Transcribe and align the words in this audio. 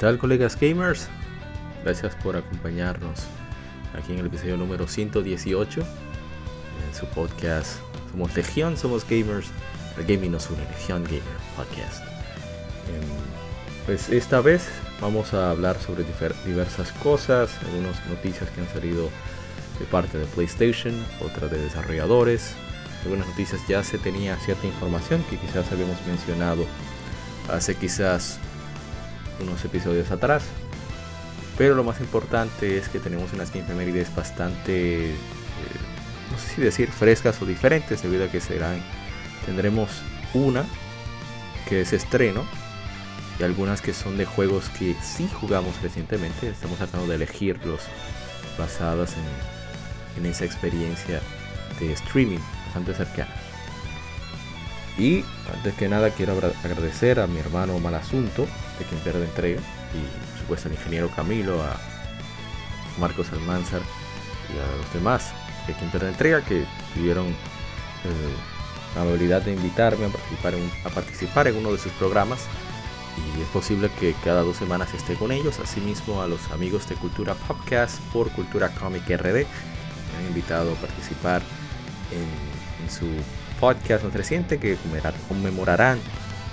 Tal 0.00 0.16
colegas 0.16 0.58
gamers? 0.58 1.08
Gracias 1.84 2.14
por 2.16 2.34
acompañarnos 2.34 3.20
aquí 3.94 4.14
en 4.14 4.20
el 4.20 4.26
episodio 4.26 4.56
número 4.56 4.88
118 4.88 5.80
en 5.82 6.94
su 6.98 7.04
podcast 7.08 7.78
Somos 8.10 8.34
Legión, 8.34 8.78
Somos 8.78 9.06
Gamers, 9.06 9.48
el 9.98 10.06
gaming 10.06 10.32
nos 10.32 10.48
une, 10.48 10.64
Legión 10.70 11.04
Gamer 11.04 11.20
Podcast. 11.54 12.02
Em, 12.88 13.84
pues 13.84 14.08
esta 14.08 14.40
vez 14.40 14.70
vamos 15.02 15.34
a 15.34 15.50
hablar 15.50 15.78
sobre 15.78 16.06
diversas 16.46 16.92
cosas, 16.92 17.50
algunas 17.66 18.06
noticias 18.06 18.48
que 18.50 18.62
han 18.62 18.68
salido 18.68 19.10
de 19.78 19.84
parte 19.84 20.16
de 20.16 20.24
PlayStation, 20.24 20.94
otras 21.22 21.50
de 21.50 21.58
desarrolladores, 21.58 22.54
algunas 23.04 23.28
noticias 23.28 23.60
ya 23.68 23.84
se 23.84 23.98
tenía 23.98 24.36
cierta 24.36 24.66
información 24.66 25.22
que 25.28 25.36
quizás 25.36 25.70
habíamos 25.70 25.98
mencionado 26.06 26.64
hace 27.50 27.74
quizás 27.74 28.40
unos 29.42 29.64
episodios 29.64 30.10
atrás. 30.10 30.44
Pero 31.58 31.74
lo 31.74 31.84
más 31.84 32.00
importante 32.00 32.78
es 32.78 32.88
que 32.88 32.98
tenemos 32.98 33.32
unas 33.32 33.54
efemérides 33.54 34.14
bastante, 34.14 35.10
eh, 35.10 35.14
no 36.30 36.38
sé 36.38 36.54
si 36.54 36.60
decir 36.62 36.90
frescas 36.90 37.40
o 37.42 37.46
diferentes, 37.46 38.02
debido 38.02 38.24
a 38.24 38.28
que 38.28 38.40
serán, 38.40 38.82
tendremos 39.44 39.90
una 40.32 40.64
que 41.68 41.82
es 41.82 41.92
estreno 41.92 42.44
y 43.38 43.42
algunas 43.42 43.80
que 43.82 43.92
son 43.92 44.16
de 44.16 44.24
juegos 44.24 44.70
que 44.70 44.96
sí 45.02 45.28
jugamos 45.40 45.80
recientemente. 45.82 46.48
Estamos 46.48 46.78
tratando 46.78 47.06
de 47.06 47.16
elegirlos 47.16 47.82
basadas 48.58 49.14
en, 50.16 50.22
en 50.24 50.30
esa 50.30 50.44
experiencia 50.44 51.20
de 51.78 51.92
streaming 51.92 52.40
bastante 52.66 52.94
cercana. 52.94 53.34
Y 54.98 55.24
antes 55.54 55.74
que 55.74 55.88
nada 55.88 56.10
quiero 56.10 56.32
agradecer 56.32 57.20
a 57.20 57.26
mi 57.26 57.38
hermano 57.38 57.78
Malasunto, 57.78 58.46
de 58.80 58.86
quien 58.86 59.00
pierde 59.00 59.24
entrega, 59.24 59.60
y 59.60 60.30
por 60.30 60.38
supuesto 60.40 60.68
al 60.68 60.74
ingeniero 60.74 61.08
Camilo, 61.14 61.62
a 61.62 61.76
Marcos 62.98 63.30
Almanzar 63.32 63.82
y 64.52 64.58
a 64.58 64.76
los 64.76 64.92
demás 64.92 65.32
de 65.66 65.74
quien 65.74 65.90
pierde 65.90 66.08
entrega 66.08 66.42
que 66.42 66.64
tuvieron 66.94 67.28
eh, 67.28 68.34
la 68.96 69.02
habilidad 69.02 69.42
de 69.42 69.52
invitarme 69.52 70.06
a 70.06 70.08
participar, 70.08 70.54
en, 70.54 70.70
a 70.84 70.88
participar 70.88 71.48
en 71.48 71.56
uno 71.56 71.72
de 71.72 71.78
sus 71.78 71.92
programas 71.92 72.40
y 73.36 73.42
es 73.42 73.48
posible 73.48 73.90
que 74.00 74.14
cada 74.24 74.42
dos 74.42 74.56
semanas 74.56 74.92
esté 74.94 75.14
con 75.14 75.30
ellos. 75.30 75.58
Asimismo 75.58 76.22
a 76.22 76.26
los 76.26 76.50
amigos 76.52 76.88
de 76.88 76.94
Cultura 76.94 77.34
Podcast 77.34 78.00
por 78.12 78.30
Cultura 78.30 78.70
Comic 78.70 79.04
RD 79.08 79.34
me 79.34 80.18
han 80.18 80.26
invitado 80.28 80.72
a 80.72 80.74
participar 80.76 81.42
en, 82.10 82.84
en 82.84 82.90
su 82.90 83.06
podcast 83.60 84.04
más 84.04 84.14
reciente 84.14 84.58
que 84.58 84.76
conmemorarán 85.28 86.00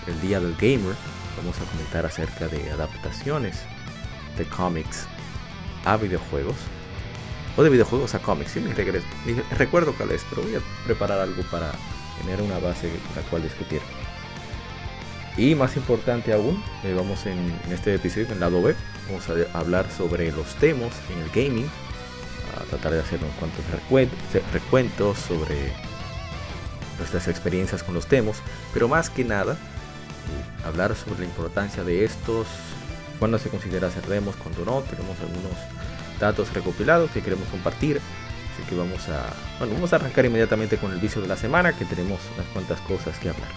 el 0.07 0.21
Día 0.21 0.39
del 0.39 0.55
Gamer. 0.55 0.95
Vamos 1.37 1.55
a 1.61 1.65
comentar 1.65 2.05
acerca 2.05 2.47
de 2.47 2.71
adaptaciones 2.71 3.61
de 4.37 4.45
cómics 4.45 5.05
a 5.85 5.95
videojuegos. 5.97 6.55
O 7.55 7.63
de 7.63 7.69
videojuegos 7.69 8.15
a 8.15 8.19
cómics. 8.19 8.51
Sí, 8.51 8.59
me 8.59 8.73
regreso. 8.73 9.05
Recuerdo 9.57 9.93
cuál 9.93 10.11
es, 10.11 10.25
pero 10.29 10.41
voy 10.43 10.55
a 10.55 10.61
preparar 10.85 11.19
algo 11.19 11.41
para 11.43 11.71
tener 12.21 12.41
una 12.41 12.59
base 12.59 12.91
la 13.15 13.21
cual 13.29 13.43
discutir. 13.43 13.81
Y 15.37 15.53
más 15.53 15.77
importante 15.77 16.33
aún, 16.33 16.63
eh, 16.83 16.93
vamos 16.95 17.27
en, 17.27 17.53
este 17.71 17.93
episodio, 17.93 18.25
en 18.25 18.33
el 18.33 18.39
lado 18.39 18.61
B, 18.61 18.75
vamos 19.07 19.25
a 19.29 19.57
hablar 19.57 19.85
sobre 19.95 20.31
los 20.31 20.55
temas 20.55 20.93
en 21.11 21.19
el 21.19 21.29
gaming. 21.29 21.69
A 22.59 22.63
tratar 22.63 22.93
de 22.93 23.01
hacer 23.01 23.19
unos 23.19 23.35
cuantos 23.35 23.63
recuentos 24.51 25.19
sobre 25.19 25.71
nuestras 26.97 27.27
experiencias 27.27 27.83
con 27.83 27.93
los 27.93 28.07
temas, 28.07 28.41
pero 28.73 28.87
más 28.87 29.11
que 29.11 29.23
nada 29.23 29.57
hablar 30.65 30.95
sobre 30.95 31.19
la 31.19 31.25
importancia 31.25 31.83
de 31.83 32.05
estos, 32.05 32.47
cuando 33.19 33.37
se 33.39 33.49
considera 33.49 33.87
hacer 33.87 34.05
demos, 34.07 34.35
cuando 34.35 34.65
no, 34.65 34.81
tenemos 34.81 35.17
algunos 35.19 35.53
datos 36.19 36.53
recopilados 36.53 37.11
que 37.11 37.21
queremos 37.21 37.47
compartir, 37.49 37.97
así 37.97 38.69
que 38.69 38.75
vamos 38.75 39.07
a, 39.09 39.25
bueno, 39.59 39.73
vamos 39.75 39.93
a 39.93 39.97
arrancar 39.97 40.25
inmediatamente 40.25 40.77
con 40.77 40.91
el 40.91 40.99
vicio 40.99 41.21
de 41.21 41.27
la 41.27 41.37
semana, 41.37 41.73
que 41.73 41.85
tenemos 41.85 42.19
unas 42.35 42.47
cuantas 42.47 42.79
cosas 42.81 43.17
que 43.19 43.29
hablar. 43.29 43.49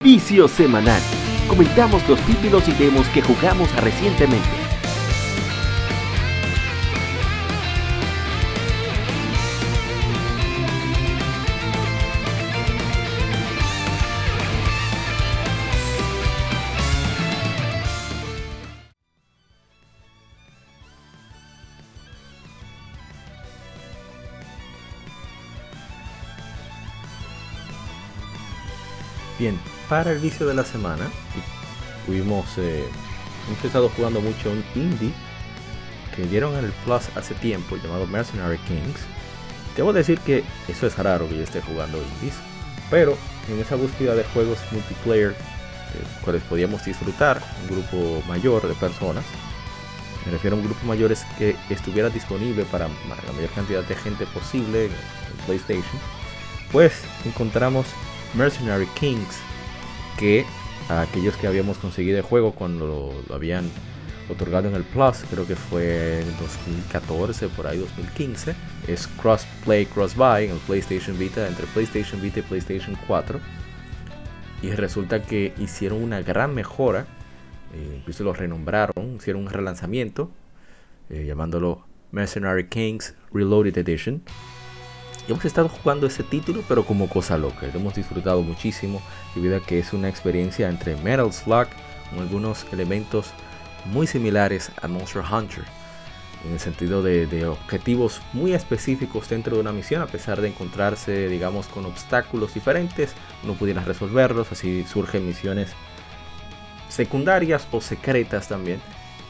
Vicio 0.00 0.48
semanal 0.48 1.00
comentamos 1.48 2.06
los 2.08 2.20
títulos 2.20 2.68
y 2.68 2.72
demos 2.72 3.06
que 3.08 3.22
jugamos 3.22 3.74
recientemente. 3.76 4.63
Para 29.88 30.12
el 30.12 30.18
vicio 30.18 30.46
de 30.46 30.54
la 30.54 30.64
semana, 30.64 31.08
tuvimos, 32.06 32.46
eh, 32.58 32.84
hemos 33.48 33.64
estado 33.64 33.88
jugando 33.90 34.20
mucho 34.20 34.50
un 34.50 34.64
indie 34.74 35.12
que 36.14 36.24
dieron 36.24 36.54
en 36.56 36.66
el 36.66 36.72
Plus 36.84 37.02
hace 37.16 37.34
tiempo 37.34 37.76
llamado 37.76 38.06
Mercenary 38.06 38.58
Kings. 38.58 39.00
Debo 39.76 39.92
decir 39.92 40.18
que 40.20 40.44
eso 40.68 40.86
es 40.86 40.96
raro 40.96 41.28
que 41.28 41.36
yo 41.36 41.42
esté 41.42 41.60
jugando 41.60 41.98
indies, 41.98 42.34
pero 42.90 43.16
en 43.50 43.58
esa 43.60 43.76
búsqueda 43.76 44.14
de 44.14 44.24
juegos 44.24 44.58
multiplayer, 44.70 45.30
eh, 45.30 45.34
cuales 46.22 46.42
podíamos 46.44 46.84
disfrutar, 46.84 47.42
un 47.62 47.76
grupo 47.76 48.22
mayor 48.28 48.66
de 48.66 48.74
personas, 48.74 49.24
me 50.24 50.32
refiero 50.32 50.56
a 50.56 50.60
un 50.60 50.64
grupo 50.64 50.86
mayor 50.86 51.14
que 51.36 51.56
estuviera 51.68 52.08
disponible 52.08 52.64
para 52.64 52.88
la 52.88 53.32
mayor 53.34 53.50
cantidad 53.50 53.82
de 53.82 53.94
gente 53.94 54.24
posible 54.26 54.86
en 54.86 54.92
PlayStation, 55.44 56.00
pues 56.72 57.02
encontramos 57.26 57.86
Mercenary 58.34 58.86
Kings 58.98 59.36
que 60.18 60.44
a 60.88 61.02
aquellos 61.02 61.36
que 61.36 61.46
habíamos 61.46 61.78
conseguido 61.78 62.18
el 62.18 62.22
juego 62.22 62.52
cuando 62.52 63.22
lo, 63.28 63.34
habían 63.34 63.70
otorgado 64.30 64.68
en 64.68 64.74
el 64.74 64.84
Plus, 64.84 65.24
creo 65.30 65.46
que 65.46 65.56
fue 65.56 66.20
en 66.20 66.36
2014, 66.38 67.48
por 67.48 67.66
ahí 67.66 67.78
2015, 67.78 68.54
es 68.88 69.06
cross-play, 69.06 69.86
cross-buy 69.86 70.46
en 70.46 70.52
el 70.52 70.58
PlayStation 70.58 71.18
Vita, 71.18 71.46
entre 71.46 71.66
PlayStation 71.66 72.20
Vita 72.20 72.40
y 72.40 72.42
PlayStation 72.42 72.96
4. 73.06 73.38
Y 74.62 74.70
resulta 74.70 75.22
que 75.22 75.52
hicieron 75.58 76.02
una 76.02 76.22
gran 76.22 76.54
mejora, 76.54 77.06
eh, 77.74 77.96
incluso 77.98 78.24
lo 78.24 78.32
renombraron, 78.32 79.16
hicieron 79.16 79.42
un 79.42 79.50
relanzamiento, 79.50 80.30
eh, 81.10 81.24
llamándolo 81.26 81.84
Mercenary 82.12 82.68
Kings 82.68 83.14
Reloaded 83.32 83.76
Edition 83.76 84.22
hemos 85.28 85.44
estado 85.44 85.68
jugando 85.68 86.06
ese 86.06 86.22
título, 86.22 86.62
pero 86.68 86.84
como 86.84 87.08
cosa 87.08 87.38
loca. 87.38 87.66
Lo 87.72 87.80
hemos 87.80 87.94
disfrutado 87.94 88.42
muchísimo, 88.42 89.00
debido 89.34 89.56
a 89.56 89.60
que 89.60 89.78
es 89.78 89.92
una 89.92 90.08
experiencia 90.08 90.68
entre 90.68 90.96
Metal 90.96 91.32
Slug 91.32 91.68
con 92.10 92.20
algunos 92.20 92.66
elementos 92.72 93.32
muy 93.86 94.06
similares 94.06 94.70
a 94.82 94.88
Monster 94.88 95.22
Hunter. 95.22 95.64
En 96.44 96.52
el 96.52 96.60
sentido 96.60 97.02
de, 97.02 97.46
objetivos 97.46 98.20
muy 98.34 98.52
específicos 98.52 99.30
dentro 99.30 99.56
de 99.56 99.62
una 99.62 99.72
misión, 99.72 100.02
a 100.02 100.06
pesar 100.06 100.42
de 100.42 100.48
encontrarse, 100.48 101.28
digamos, 101.28 101.66
con 101.68 101.86
obstáculos 101.86 102.52
diferentes, 102.52 103.14
uno 103.42 103.54
pudiera 103.54 103.82
resolverlos, 103.82 104.52
así 104.52 104.84
surgen 104.84 105.26
misiones 105.26 105.70
secundarias 106.90 107.66
o 107.70 107.80
secretas 107.80 108.48
también. 108.48 108.80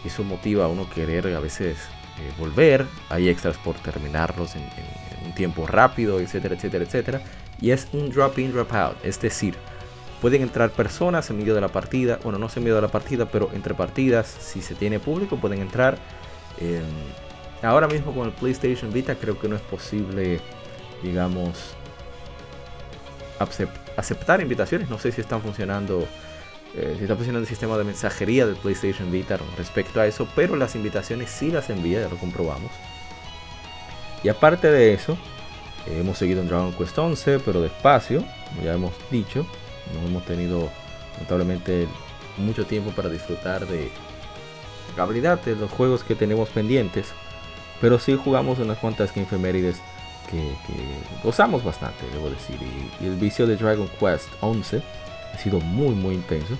Eso 0.04 0.24
motiva 0.24 0.64
a 0.64 0.68
uno 0.68 0.90
querer 0.90 1.28
a 1.28 1.40
veces 1.40 1.78
eh, 2.18 2.32
volver. 2.36 2.84
Hay 3.08 3.28
extras 3.28 3.56
por 3.58 3.76
terminarlos 3.76 4.56
en 4.56 4.68
un 5.24 5.34
tiempo 5.34 5.66
rápido, 5.66 6.20
etcétera, 6.20 6.54
etcétera, 6.54 6.84
etcétera. 6.84 7.20
Y 7.60 7.70
es 7.70 7.88
un 7.92 8.10
drop 8.10 8.38
in, 8.38 8.52
drop 8.52 8.72
out, 8.72 8.96
es 9.02 9.20
decir, 9.20 9.54
pueden 10.20 10.42
entrar 10.42 10.70
personas 10.70 11.28
en 11.30 11.38
medio 11.38 11.54
de 11.54 11.60
la 11.60 11.68
partida, 11.68 12.18
bueno, 12.22 12.38
no 12.38 12.48
en 12.54 12.62
medio 12.62 12.76
de 12.76 12.82
la 12.82 12.88
partida, 12.88 13.26
pero 13.26 13.50
entre 13.52 13.74
partidas, 13.74 14.26
si 14.26 14.62
se 14.62 14.74
tiene 14.74 14.98
público, 14.98 15.36
pueden 15.36 15.60
entrar. 15.60 15.98
ahora 17.62 17.88
mismo 17.88 18.12
con 18.14 18.26
el 18.26 18.32
PlayStation 18.32 18.92
Vita 18.92 19.14
creo 19.14 19.38
que 19.38 19.48
no 19.48 19.56
es 19.56 19.62
posible, 19.62 20.40
digamos, 21.02 21.74
aceptar 23.96 24.40
invitaciones. 24.40 24.88
No 24.88 24.98
sé 24.98 25.12
si 25.12 25.20
están 25.20 25.40
funcionando 25.42 26.06
eh, 26.76 26.96
si 26.96 27.04
está 27.04 27.14
funcionando 27.14 27.42
el 27.42 27.48
sistema 27.48 27.78
de 27.78 27.84
mensajería 27.84 28.46
del 28.46 28.56
PlayStation 28.56 29.10
Vita 29.12 29.38
respecto 29.56 30.00
a 30.00 30.06
eso, 30.06 30.26
pero 30.34 30.56
las 30.56 30.74
invitaciones 30.74 31.30
sí 31.30 31.52
las 31.52 31.70
envía, 31.70 32.00
ya 32.00 32.08
lo 32.08 32.16
comprobamos. 32.16 32.72
Y 34.24 34.30
aparte 34.30 34.70
de 34.70 34.94
eso, 34.94 35.18
hemos 35.86 36.16
seguido 36.16 36.40
en 36.40 36.48
Dragon 36.48 36.72
Quest 36.72 36.98
11, 36.98 37.40
pero 37.40 37.60
despacio, 37.60 38.24
como 38.48 38.62
ya 38.62 38.72
hemos 38.72 38.94
dicho, 39.10 39.46
no 39.92 40.08
hemos 40.08 40.24
tenido 40.24 40.70
notablemente 41.20 41.86
mucho 42.38 42.64
tiempo 42.64 42.90
para 42.92 43.10
disfrutar 43.10 43.66
de 43.66 43.90
la 44.96 45.02
habilidad 45.02 45.40
de 45.42 45.56
los 45.56 45.70
juegos 45.70 46.02
que 46.02 46.14
tenemos 46.14 46.48
pendientes, 46.48 47.12
pero 47.82 47.98
sí 47.98 48.16
jugamos 48.16 48.58
unas 48.58 48.78
cuantas 48.78 49.10
Game 49.14 49.26
Efemérides 49.26 49.76
que, 50.30 50.42
gozamos 51.22 51.62
bastante, 51.62 52.06
debo 52.10 52.30
decir. 52.30 52.56
y 53.00 53.04
el 53.04 53.16
vicio 53.16 53.46
de 53.46 53.56
Dragon 53.56 53.88
Quest 54.00 54.28
11 54.40 54.82
ha 55.34 55.38
sido 55.38 55.60
muy 55.60 55.94
muy 55.94 56.14
intenso, 56.14 56.54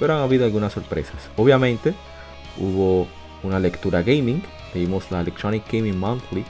pero 0.00 0.14
han 0.14 0.22
habido 0.22 0.44
algunas 0.44 0.72
sorpresas. 0.72 1.30
Obviamente 1.36 1.94
hubo 2.58 3.06
una 3.44 3.60
lectura 3.60 4.02
gaming, 4.02 4.42
leímos 4.74 5.08
la 5.12 5.20
Electronic 5.20 5.62
Gaming 5.70 5.96
Monthly 5.96 6.44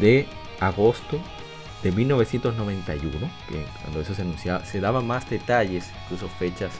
de 0.00 0.26
agosto 0.60 1.20
de 1.82 1.92
1991, 1.92 3.30
que 3.48 3.64
cuando 3.82 4.00
eso 4.00 4.14
se 4.14 4.22
anunciaba 4.22 4.64
se 4.64 4.80
daban 4.80 5.06
más 5.06 5.28
detalles, 5.28 5.90
incluso 6.04 6.28
fechas 6.28 6.72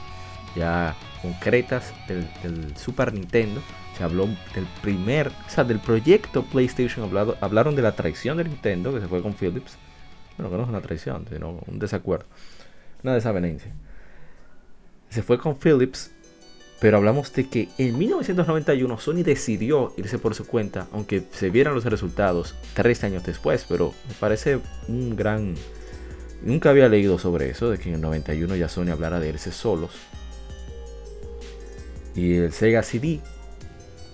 ya 0.57 0.95
concretas 1.21 1.93
del, 2.09 2.77
Super 2.77 3.13
Nintendo. 3.13 3.61
Se 3.97 4.03
habló 4.03 4.27
del 4.27 4.67
primer, 4.83 5.29
o 5.29 5.49
sea, 5.49 5.63
del 5.63 5.79
proyecto 5.79 6.43
PlayStation. 6.43 7.05
Hablado, 7.05 7.37
hablaron 7.41 7.77
de 7.77 7.83
la 7.83 7.93
traición 7.93 8.39
de 8.39 8.45
Nintendo, 8.45 8.93
que 8.93 9.01
se 9.01 9.07
fue 9.07 9.23
con 9.23 9.35
Philips. 9.35 9.79
Bueno, 10.37 10.51
que 10.51 10.57
no 10.57 10.63
es 10.65 10.69
una 10.69 10.81
traición, 10.81 11.27
sino 11.31 11.61
un 11.67 11.79
desacuerdo, 11.79 12.27
una 13.05 13.15
desavenencia 13.15 13.73
se 15.15 15.23
fue 15.23 15.39
con 15.39 15.57
Philips, 15.57 16.13
pero 16.85 16.99
hablamos 16.99 17.33
de 17.33 17.49
que 17.49 17.71
en 17.79 17.97
1991 17.97 18.99
Sony 19.01 19.23
decidió 19.23 19.95
irse 19.97 20.19
por 20.19 20.35
su 20.35 20.47
cuenta, 20.47 20.87
aunque 20.93 21.23
se 21.33 21.49
vieran 21.49 21.75
los 21.75 21.87
resultados 21.87 22.55
tres 22.75 23.03
años 23.05 23.25
después, 23.25 23.65
pero 23.67 23.95
me 24.07 24.13
parece 24.13 24.59
un 24.87 25.17
gran... 25.17 25.55
Nunca 26.43 26.69
había 26.69 26.91
leído 26.91 27.19
sobre 27.19 27.49
eso, 27.49 27.71
de 27.71 27.79
que 27.79 27.89
en 27.89 27.95
el 27.95 28.01
91 28.03 28.57
ya 28.57 28.69
Sony 28.69 28.91
hablara 28.91 29.19
de 29.19 29.31
irse 29.31 29.51
solos. 29.51 29.93
Y 32.15 32.35
el 32.35 32.53
Sega 32.53 32.83
CD 32.83 33.21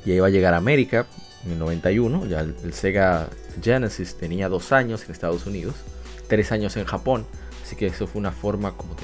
ya 0.05 0.15
iba 0.15 0.29
a 0.29 0.31
llegar 0.31 0.55
a 0.55 0.59
América 0.59 1.09
en 1.45 1.51
el 1.51 1.59
91, 1.59 2.27
ya 2.27 2.39
el, 2.39 2.73
Sega 2.73 3.31
Genesis 3.61 4.15
tenía 4.15 4.49
dos 4.49 4.71
años 4.71 5.03
en 5.05 5.11
Estados 5.11 5.45
Unidos, 5.45 5.75
tres 6.29 6.53
años 6.53 6.77
en 6.77 6.85
Japón, 6.85 7.27
así 7.65 7.75
que 7.75 7.89
eso 7.89 8.07
fue 8.07 8.21
una 8.21 8.31
forma 8.31 8.77
como 8.77 8.95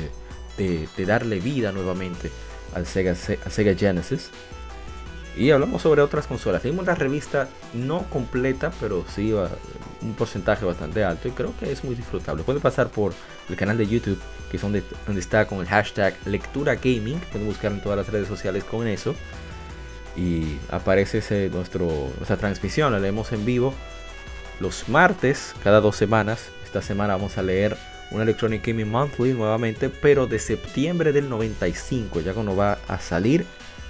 de, 0.56 1.04
darle 1.04 1.40
vida 1.40 1.72
nuevamente 1.72 2.30
al 2.74 2.86
Sega, 2.86 3.14
Sega 3.14 3.74
Genesis. 3.74 4.30
Y 5.36 5.50
hablamos 5.50 5.82
sobre 5.82 6.00
otras 6.00 6.26
consolas. 6.26 6.62
Tenemos 6.62 6.86
la 6.86 6.94
revista 6.94 7.48
no 7.74 8.04
completa, 8.08 8.72
pero 8.80 9.04
sí 9.14 9.34
un 9.34 10.14
porcentaje 10.14 10.64
bastante 10.64 11.04
alto 11.04 11.28
y 11.28 11.32
creo 11.32 11.52
que 11.60 11.70
es 11.70 11.84
muy 11.84 11.94
disfrutable. 11.94 12.42
Pueden 12.42 12.62
pasar 12.62 12.88
por 12.88 13.12
el 13.50 13.56
canal 13.56 13.76
de 13.76 13.86
YouTube, 13.86 14.18
que 14.50 14.56
es 14.56 14.62
donde, 14.62 14.82
está 15.18 15.46
con 15.46 15.60
el 15.60 15.66
hashtag 15.66 16.14
lectura 16.24 16.76
gaming. 16.76 17.20
Pueden 17.32 17.46
buscar 17.46 17.72
en 17.72 17.82
todas 17.82 17.98
las 17.98 18.08
redes 18.08 18.28
sociales 18.28 18.64
con 18.64 18.86
eso. 18.86 19.14
Y 20.16 20.56
aparece 20.70 21.50
nuestra 21.50 22.36
transmisión, 22.38 22.92
la 22.92 22.98
leemos 22.98 23.32
en 23.32 23.44
vivo 23.44 23.74
los 24.60 24.88
martes, 24.88 25.54
cada 25.62 25.80
dos 25.80 25.96
semanas. 25.96 26.48
Esta 26.64 26.80
semana 26.82 27.14
vamos 27.14 27.36
a 27.36 27.42
leer 27.42 27.76
una 28.10 28.22
Electronic 28.22 28.66
Gaming 28.66 28.90
Monthly 28.90 29.32
nuevamente, 29.32 29.88
pero 29.88 30.26
de 30.26 30.38
septiembre 30.38 31.12
del 31.12 31.28
95, 31.28 32.20
ya 32.20 32.32
cuando 32.32 32.54
va 32.54 32.78
a 32.88 32.98
salir 32.98 33.44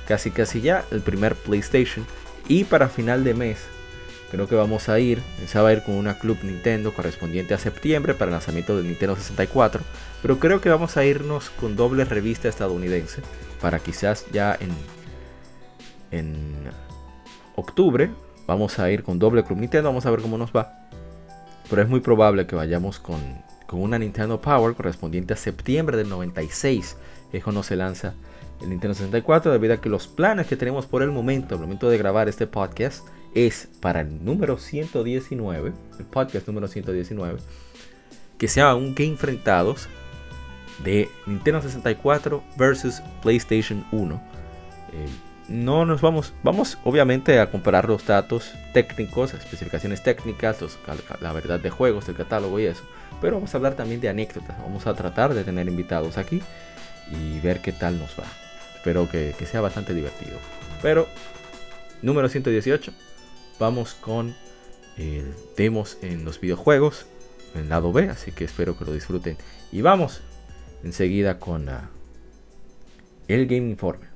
casi 0.06 0.30
casi 0.30 0.60
ya 0.60 0.84
el 0.90 1.00
primer 1.00 1.34
PlayStation. 1.34 2.06
Y 2.48 2.64
para 2.64 2.88
final 2.88 3.24
de 3.24 3.34
mes, 3.34 3.58
creo 4.30 4.48
que 4.48 4.54
vamos 4.54 4.88
a 4.88 4.98
ir, 5.00 5.20
a 5.52 5.72
ir 5.72 5.82
con 5.82 5.96
una 5.96 6.18
Club 6.18 6.38
Nintendo 6.42 6.94
correspondiente 6.94 7.54
a 7.54 7.58
septiembre 7.58 8.14
para 8.14 8.26
el 8.26 8.32
lanzamiento 8.32 8.76
del 8.76 8.86
Nintendo 8.86 9.16
64. 9.16 9.82
Pero 10.22 10.38
creo 10.38 10.60
que 10.60 10.70
vamos 10.70 10.96
a 10.96 11.04
irnos 11.04 11.50
con 11.50 11.76
doble 11.76 12.04
revista 12.04 12.48
estadounidense 12.48 13.22
para 13.60 13.80
quizás 13.80 14.26
ya 14.32 14.56
en, 14.58 14.70
en 16.16 16.70
octubre. 17.56 18.10
Vamos 18.46 18.78
a 18.78 18.90
ir 18.90 19.02
con 19.02 19.18
doble 19.18 19.44
Club 19.44 19.58
Nintendo, 19.58 19.88
vamos 19.88 20.06
a 20.06 20.10
ver 20.10 20.20
cómo 20.20 20.38
nos 20.38 20.52
va. 20.52 20.88
Pero 21.68 21.82
es 21.82 21.88
muy 21.88 21.98
probable 21.98 22.46
que 22.46 22.54
vayamos 22.54 23.00
con 23.00 23.20
con 23.66 23.80
una 23.80 23.98
Nintendo 23.98 24.40
Power 24.40 24.74
correspondiente 24.74 25.34
a 25.34 25.36
septiembre 25.36 25.96
del 25.96 26.08
96. 26.08 26.96
Es 27.32 27.44
cuando 27.44 27.62
se 27.62 27.76
lanza 27.76 28.14
el 28.60 28.70
Nintendo 28.70 28.94
64 28.94 29.52
debido 29.52 29.74
a 29.74 29.80
que 29.80 29.88
los 29.88 30.06
planes 30.06 30.46
que 30.46 30.56
tenemos 30.56 30.86
por 30.86 31.02
el 31.02 31.10
momento, 31.10 31.54
al 31.54 31.60
momento 31.60 31.88
de 31.90 31.98
grabar 31.98 32.28
este 32.28 32.46
podcast, 32.46 33.06
es 33.34 33.68
para 33.80 34.00
el 34.00 34.24
número 34.24 34.56
119, 34.58 35.72
el 35.98 36.04
podcast 36.06 36.46
número 36.46 36.68
119, 36.68 37.38
que 38.38 38.48
sea 38.48 38.74
un 38.74 38.94
que 38.94 39.04
enfrentados 39.04 39.88
de 40.82 41.08
Nintendo 41.26 41.60
64 41.60 42.42
versus 42.56 43.02
PlayStation 43.22 43.84
1 43.92 44.36
no 45.48 45.86
nos 45.86 46.00
vamos, 46.00 46.34
vamos 46.42 46.78
obviamente 46.84 47.38
a 47.38 47.50
comparar 47.50 47.88
los 47.88 48.04
datos 48.04 48.52
técnicos, 48.72 49.32
especificaciones 49.32 50.02
técnicas, 50.02 50.58
la 51.20 51.32
verdad 51.32 51.60
de 51.60 51.70
juegos, 51.70 52.06
del 52.06 52.16
catálogo 52.16 52.58
y 52.58 52.66
eso. 52.66 52.82
Pero 53.20 53.36
vamos 53.36 53.54
a 53.54 53.58
hablar 53.58 53.74
también 53.74 54.00
de 54.00 54.08
anécdotas. 54.08 54.58
Vamos 54.58 54.86
a 54.86 54.94
tratar 54.94 55.34
de 55.34 55.44
tener 55.44 55.68
invitados 55.68 56.18
aquí 56.18 56.42
y 57.10 57.40
ver 57.40 57.60
qué 57.60 57.72
tal 57.72 57.98
nos 57.98 58.10
va. 58.18 58.24
Espero 58.74 59.08
que, 59.08 59.34
sea 59.46 59.60
bastante 59.60 59.94
divertido. 59.94 60.38
Pero, 60.82 61.06
número 62.02 62.28
118, 62.28 62.92
vamos 63.58 63.94
con 63.94 64.34
el 64.96 65.34
demos 65.56 65.98
en 66.02 66.24
los 66.24 66.40
videojuegos, 66.40 67.06
en 67.54 67.62
el 67.62 67.68
lado 67.68 67.92
B, 67.92 68.08
así 68.08 68.32
que 68.32 68.44
espero 68.44 68.76
que 68.78 68.84
lo 68.84 68.92
disfruten. 68.92 69.36
Y 69.72 69.80
vamos 69.80 70.22
enseguida 70.82 71.38
con 71.38 71.68
ah, 71.68 71.90
el 73.28 73.46
Game 73.46 73.70
Informe. 73.70 74.15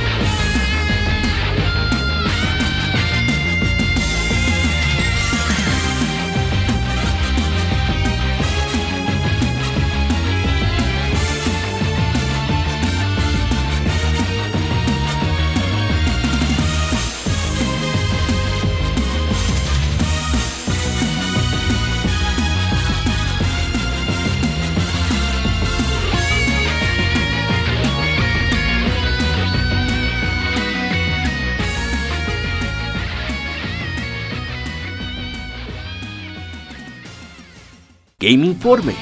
Game 38.31 38.45
Informe. 38.45 38.95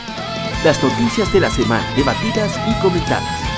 Las 0.63 0.83
noticias 0.83 1.31
de 1.31 1.39
la 1.39 1.51
semana 1.51 1.85
debatidas 1.95 2.59
y 2.67 2.73
comentadas. 2.81 3.48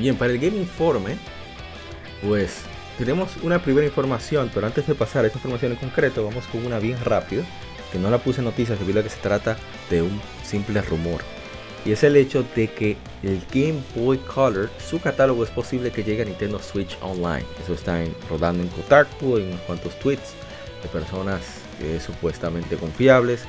Bien, 0.00 0.16
para 0.16 0.32
el 0.32 0.38
Game 0.38 0.56
Informe, 0.56 1.18
pues 2.26 2.62
tenemos 2.96 3.36
una 3.42 3.60
primera 3.60 3.86
información, 3.86 4.50
pero 4.54 4.66
antes 4.66 4.86
de 4.86 4.94
pasar 4.94 5.24
a 5.24 5.26
esta 5.26 5.38
información 5.38 5.72
en 5.72 5.78
concreto, 5.78 6.24
vamos 6.24 6.46
con 6.46 6.64
una 6.64 6.78
bien 6.78 6.96
rápida, 7.04 7.42
que 7.92 7.98
no 7.98 8.08
la 8.08 8.16
puse 8.16 8.40
en 8.40 8.46
noticias 8.46 8.78
debido 8.78 9.00
a 9.00 9.02
que 9.02 9.10
se 9.10 9.20
trata 9.20 9.58
de 9.90 10.00
un 10.00 10.18
simple 10.42 10.80
rumor. 10.80 11.20
Y 11.84 11.92
es 11.92 12.02
el 12.02 12.16
hecho 12.16 12.46
de 12.56 12.68
que 12.68 12.96
el 13.22 13.42
Game 13.52 13.82
Boy 13.94 14.16
Color, 14.16 14.70
su 14.78 15.02
catálogo 15.02 15.44
es 15.44 15.50
posible 15.50 15.90
que 15.90 16.02
llegue 16.02 16.22
a 16.22 16.24
Nintendo 16.24 16.60
Switch 16.60 16.96
Online. 17.02 17.44
Eso 17.62 17.74
está 17.74 18.02
rodando 18.30 18.62
en 18.62 18.70
Kotaku, 18.70 19.36
en 19.36 19.54
cuantos 19.66 19.98
tweets 19.98 20.32
de 20.82 20.88
personas 20.88 21.42
supuestamente 22.02 22.76
confiables 22.76 23.42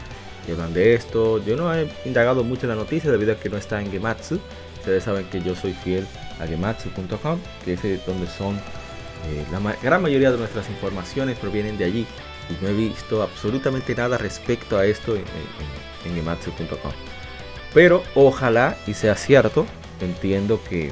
que 0.46 0.52
hablan 0.52 0.74
de 0.74 0.96
esto. 0.96 1.42
Yo 1.46 1.56
no 1.56 1.74
he 1.74 1.90
indagado 2.04 2.44
mucho 2.44 2.64
en 2.64 2.72
la 2.72 2.76
noticia 2.76 3.10
debido 3.10 3.32
a 3.32 3.36
que 3.38 3.48
no 3.48 3.56
está 3.56 3.82
en 3.82 3.90
Gematsu. 3.90 4.38
Ustedes 4.80 5.06
saben 5.06 5.26
que 5.28 5.42
yo 5.42 5.56
soy 5.56 5.74
fiel 5.74 6.08
a 6.42 6.48
gematsu.com, 6.48 7.40
que 7.64 7.74
es 7.74 8.06
donde 8.06 8.28
son 8.28 8.56
eh, 8.56 9.46
la 9.52 9.76
gran 9.82 10.02
mayoría 10.02 10.32
de 10.32 10.38
nuestras 10.38 10.70
informaciones 10.70 11.38
provienen 11.38 11.78
de 11.78 11.86
allí. 11.86 12.08
Y 12.50 12.64
no 12.64 12.70
he 12.70 12.74
visto 12.74 13.22
absolutamente 13.22 13.96
nada 13.96 14.18
respecto 14.18 14.78
a 14.78 14.86
esto 14.86 15.16
en, 15.16 15.24
en, 16.06 16.16
gematsu.com. 16.16 16.92
Pero 17.74 18.04
ojalá 18.16 18.76
y 18.88 18.94
sea 18.94 19.16
cierto. 19.16 19.66
Entiendo 20.02 20.60
que 20.68 20.92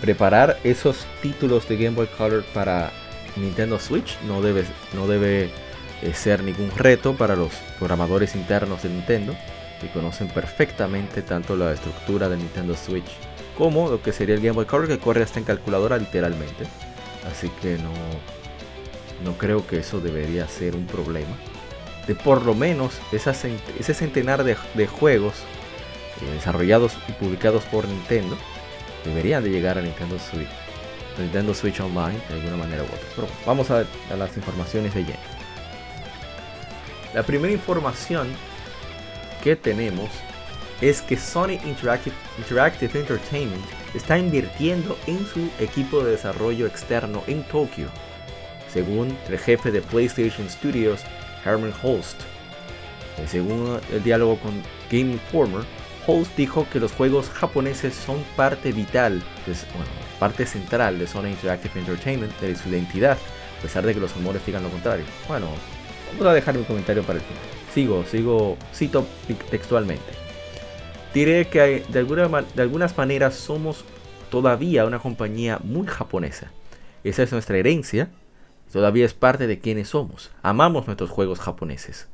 preparar 0.00 0.58
esos 0.64 1.06
títulos 1.20 1.68
de 1.68 1.76
Game 1.76 1.94
Boy 1.94 2.06
Color 2.06 2.42
para 2.54 2.90
Nintendo 3.36 3.78
Switch 3.78 4.18
no 4.26 4.40
debe, 4.40 4.64
no 4.94 5.06
debe 5.06 5.50
eh, 6.02 6.14
ser 6.14 6.42
ningún 6.42 6.70
reto 6.74 7.14
para 7.14 7.36
los 7.36 7.52
programadores 7.78 8.34
internos 8.34 8.82
de 8.82 8.88
Nintendo 8.88 9.36
que 9.80 9.88
conocen 9.88 10.28
perfectamente 10.28 11.22
tanto 11.22 11.56
la 11.56 11.72
estructura 11.72 12.28
de 12.28 12.38
Nintendo 12.38 12.74
Switch 12.74 13.10
como 13.60 13.90
lo 13.90 14.02
que 14.02 14.10
sería 14.10 14.36
el 14.36 14.40
Game 14.40 14.54
Boy 14.54 14.64
Color 14.64 14.88
que 14.88 14.98
corre 14.98 15.22
hasta 15.22 15.38
en 15.38 15.44
calculadora 15.44 15.98
literalmente. 15.98 16.64
Así 17.30 17.50
que 17.60 17.76
no, 17.76 17.92
no 19.22 19.36
creo 19.36 19.66
que 19.66 19.80
eso 19.80 20.00
debería 20.00 20.48
ser 20.48 20.74
un 20.74 20.86
problema. 20.86 21.36
De 22.06 22.14
por 22.14 22.40
lo 22.46 22.54
menos 22.54 22.94
ese 23.12 23.92
centenar 23.92 24.44
de, 24.44 24.86
juegos 24.86 25.34
eh, 26.22 26.32
desarrollados 26.32 26.96
y 27.06 27.12
publicados 27.12 27.64
por 27.64 27.86
Nintendo 27.86 28.34
deberían 29.04 29.44
de 29.44 29.50
llegar 29.50 29.76
a 29.76 29.82
Nintendo 29.82 30.18
Switch, 30.18 30.48
Nintendo 31.18 31.52
Switch 31.52 31.80
Online 31.80 32.18
de 32.30 32.36
alguna 32.36 32.56
manera 32.56 32.82
u 32.82 32.86
otra. 32.86 33.08
Pero 33.14 33.28
vamos 33.44 33.70
a, 33.70 33.84
a 34.10 34.16
las 34.16 34.34
informaciones 34.38 34.94
de 34.94 35.02
lleno. 35.02 35.20
La 37.12 37.24
primera 37.24 37.52
información 37.52 38.26
que 39.44 39.54
tenemos 39.54 40.08
es 40.80 41.02
que 41.02 41.16
Sony 41.16 41.58
Interactive, 41.64 42.14
Entertainment 42.98 43.64
está 43.94 44.18
invirtiendo 44.18 44.96
en 45.06 45.26
su 45.26 45.50
equipo 45.58 46.02
de 46.02 46.12
desarrollo 46.12 46.66
externo 46.66 47.22
en 47.26 47.42
Tokio, 47.44 47.88
según 48.72 49.16
el 49.28 49.38
jefe 49.38 49.70
de 49.70 49.82
PlayStation 49.82 50.48
Studios, 50.48 51.02
Herman 51.44 51.74
Holst. 51.82 52.20
Eh, 53.18 53.26
según 53.26 53.78
el 53.92 54.02
diálogo 54.02 54.38
con 54.38 54.62
Game 54.90 55.12
Informer, 55.12 55.64
Holst 56.06 56.34
dijo 56.36 56.66
que 56.72 56.80
los 56.80 56.92
juegos 56.92 57.28
japoneses 57.28 57.94
son 57.94 58.24
parte 58.34 58.72
vital, 58.72 59.22
parte 60.18 60.46
central 60.46 60.98
de 60.98 61.06
Sony 61.06 61.26
Interactive 61.26 61.78
Entertainment, 61.78 62.40
de 62.40 62.56
su 62.56 62.70
identidad, 62.70 63.18
a 63.58 63.62
pesar 63.62 63.84
de 63.84 63.92
que 63.92 64.00
los 64.00 64.14
rumores 64.14 64.44
digan 64.46 64.62
lo 64.62 64.70
contrario. 64.70 65.04
Bueno, 65.28 65.48
vamos 66.12 66.26
a 66.26 66.32
dejar 66.32 66.56
un 66.56 66.64
comentario 66.64 67.02
para 67.02 67.18
el 67.18 67.24
final. 67.24 67.42
Sigo, 67.74 68.04
sigo, 68.10 68.56
cito 68.74 69.06
textualmente. 69.50 70.29
Diré 71.14 71.48
que 71.48 71.84
de, 71.88 71.98
alguna, 71.98 72.42
de 72.42 72.62
algunas 72.62 72.96
maneras 72.96 73.34
somos 73.34 73.84
todavía 74.30 74.86
una 74.86 75.00
compañía 75.00 75.58
muy 75.62 75.86
japonesa. 75.86 76.52
Esa 77.02 77.22
es 77.22 77.32
nuestra 77.32 77.58
herencia. 77.58 78.10
Todavía 78.72 79.04
es 79.04 79.14
parte 79.14 79.46
de 79.48 79.58
quienes 79.58 79.88
somos. 79.88 80.30
Amamos 80.42 80.86
nuestros 80.86 81.10
juegos 81.10 81.40
japoneses. 81.40 82.08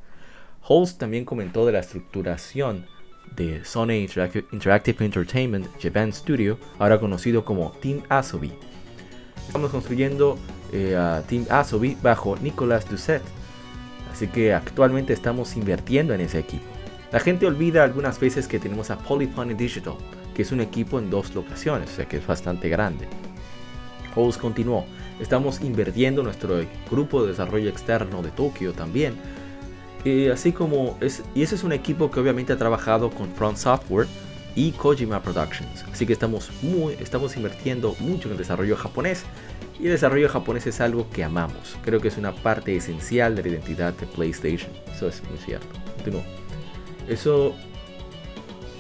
Holst 0.63 0.99
también 0.99 1.25
comentó 1.25 1.67
de 1.67 1.73
la 1.73 1.81
estructuración 1.81 2.87
de 3.35 3.65
Sony 3.65 4.07
Interactive 4.53 5.05
Entertainment 5.05 5.67
Japan 5.81 6.13
Studio, 6.13 6.59
ahora 6.79 6.99
conocido 6.99 7.45
como 7.45 7.73
Team 7.73 8.03
Asobi. 8.09 8.53
Estamos 9.47 9.71
construyendo 9.71 10.39
eh, 10.73 10.97
a 10.97 11.23
Team 11.27 11.45
Asobi 11.51 11.97
bajo 12.03 12.37
Nicolas 12.37 12.89
Doucet, 12.89 13.23
así 14.11 14.29
que 14.29 14.55
actualmente 14.55 15.13
estamos 15.13 15.57
invirtiendo 15.57 16.15
en 16.15 16.23
ese 16.23 16.39
equipo. 16.39 16.76
La 17.13 17.21
gente 17.21 17.47
olvida 17.47 17.85
algunas 17.85 18.19
veces 18.19 18.49
que 18.49 18.59
tenemos 18.59 18.91
a 18.91 18.99
Polyphony 18.99 19.55
Digital, 19.55 19.95
que 20.35 20.43
es 20.43 20.51
un 20.51 20.61
equipo 20.61 20.99
en 20.99 21.09
dos 21.09 21.35
locaciones, 21.35 21.91
o 21.91 21.97
sea 21.97 22.09
que 22.09 22.17
es 22.17 22.27
bastante 22.27 22.69
grande. 22.69 23.07
Host 24.15 24.41
continuó, 24.41 24.85
estamos 25.21 25.61
invirtiendo 25.61 26.23
nuestro 26.23 26.61
grupo 26.91 27.23
de 27.23 27.29
desarrollo 27.29 27.69
externo 27.69 28.23
de 28.23 28.31
Tokio 28.31 28.73
también. 28.73 29.15
Y 30.05 30.29
así 30.29 30.53
como 30.53 30.97
es, 31.01 31.23
y 31.35 31.43
ese 31.43 31.55
es 31.55 31.65
un 31.65 31.73
equipo 31.73 32.11
que 32.11 32.21
obviamente 32.21 32.53
ha 32.53 32.57
trabajado 32.57 33.11
con 33.11 33.33
Front 33.35 33.59
Software 33.59 34.07
y 34.55 34.73
Kojima 34.73 35.23
Productions. 35.23 35.85
Así 35.93 36.07
que 36.07 36.13
estamos, 36.13 36.51
muy, 36.63 36.95
estamos 36.95 37.37
invirtiendo 37.37 37.95
mucho 38.01 38.29
en 38.29 38.33
el 38.33 38.39
desarrollo 38.39 38.77
japonés. 38.77 39.25
Y 39.79 39.85
el 39.85 39.93
desarrollo 39.93 40.29
japonés 40.29 40.67
es 40.67 40.81
algo 40.81 41.09
que 41.11 41.23
amamos. 41.23 41.77
Creo 41.85 42.01
que 42.01 42.09
es 42.09 42.17
una 42.17 42.33
parte 42.33 42.75
esencial 42.75 43.37
de 43.37 43.43
la 43.43 43.49
identidad 43.49 43.93
de 43.93 44.07
PlayStation. 44.07 44.71
Eso 44.93 45.09
es 45.09 45.23
muy 45.29 45.39
cierto. 45.39 45.69
Continúo. 45.97 46.46
Eso 47.09 47.55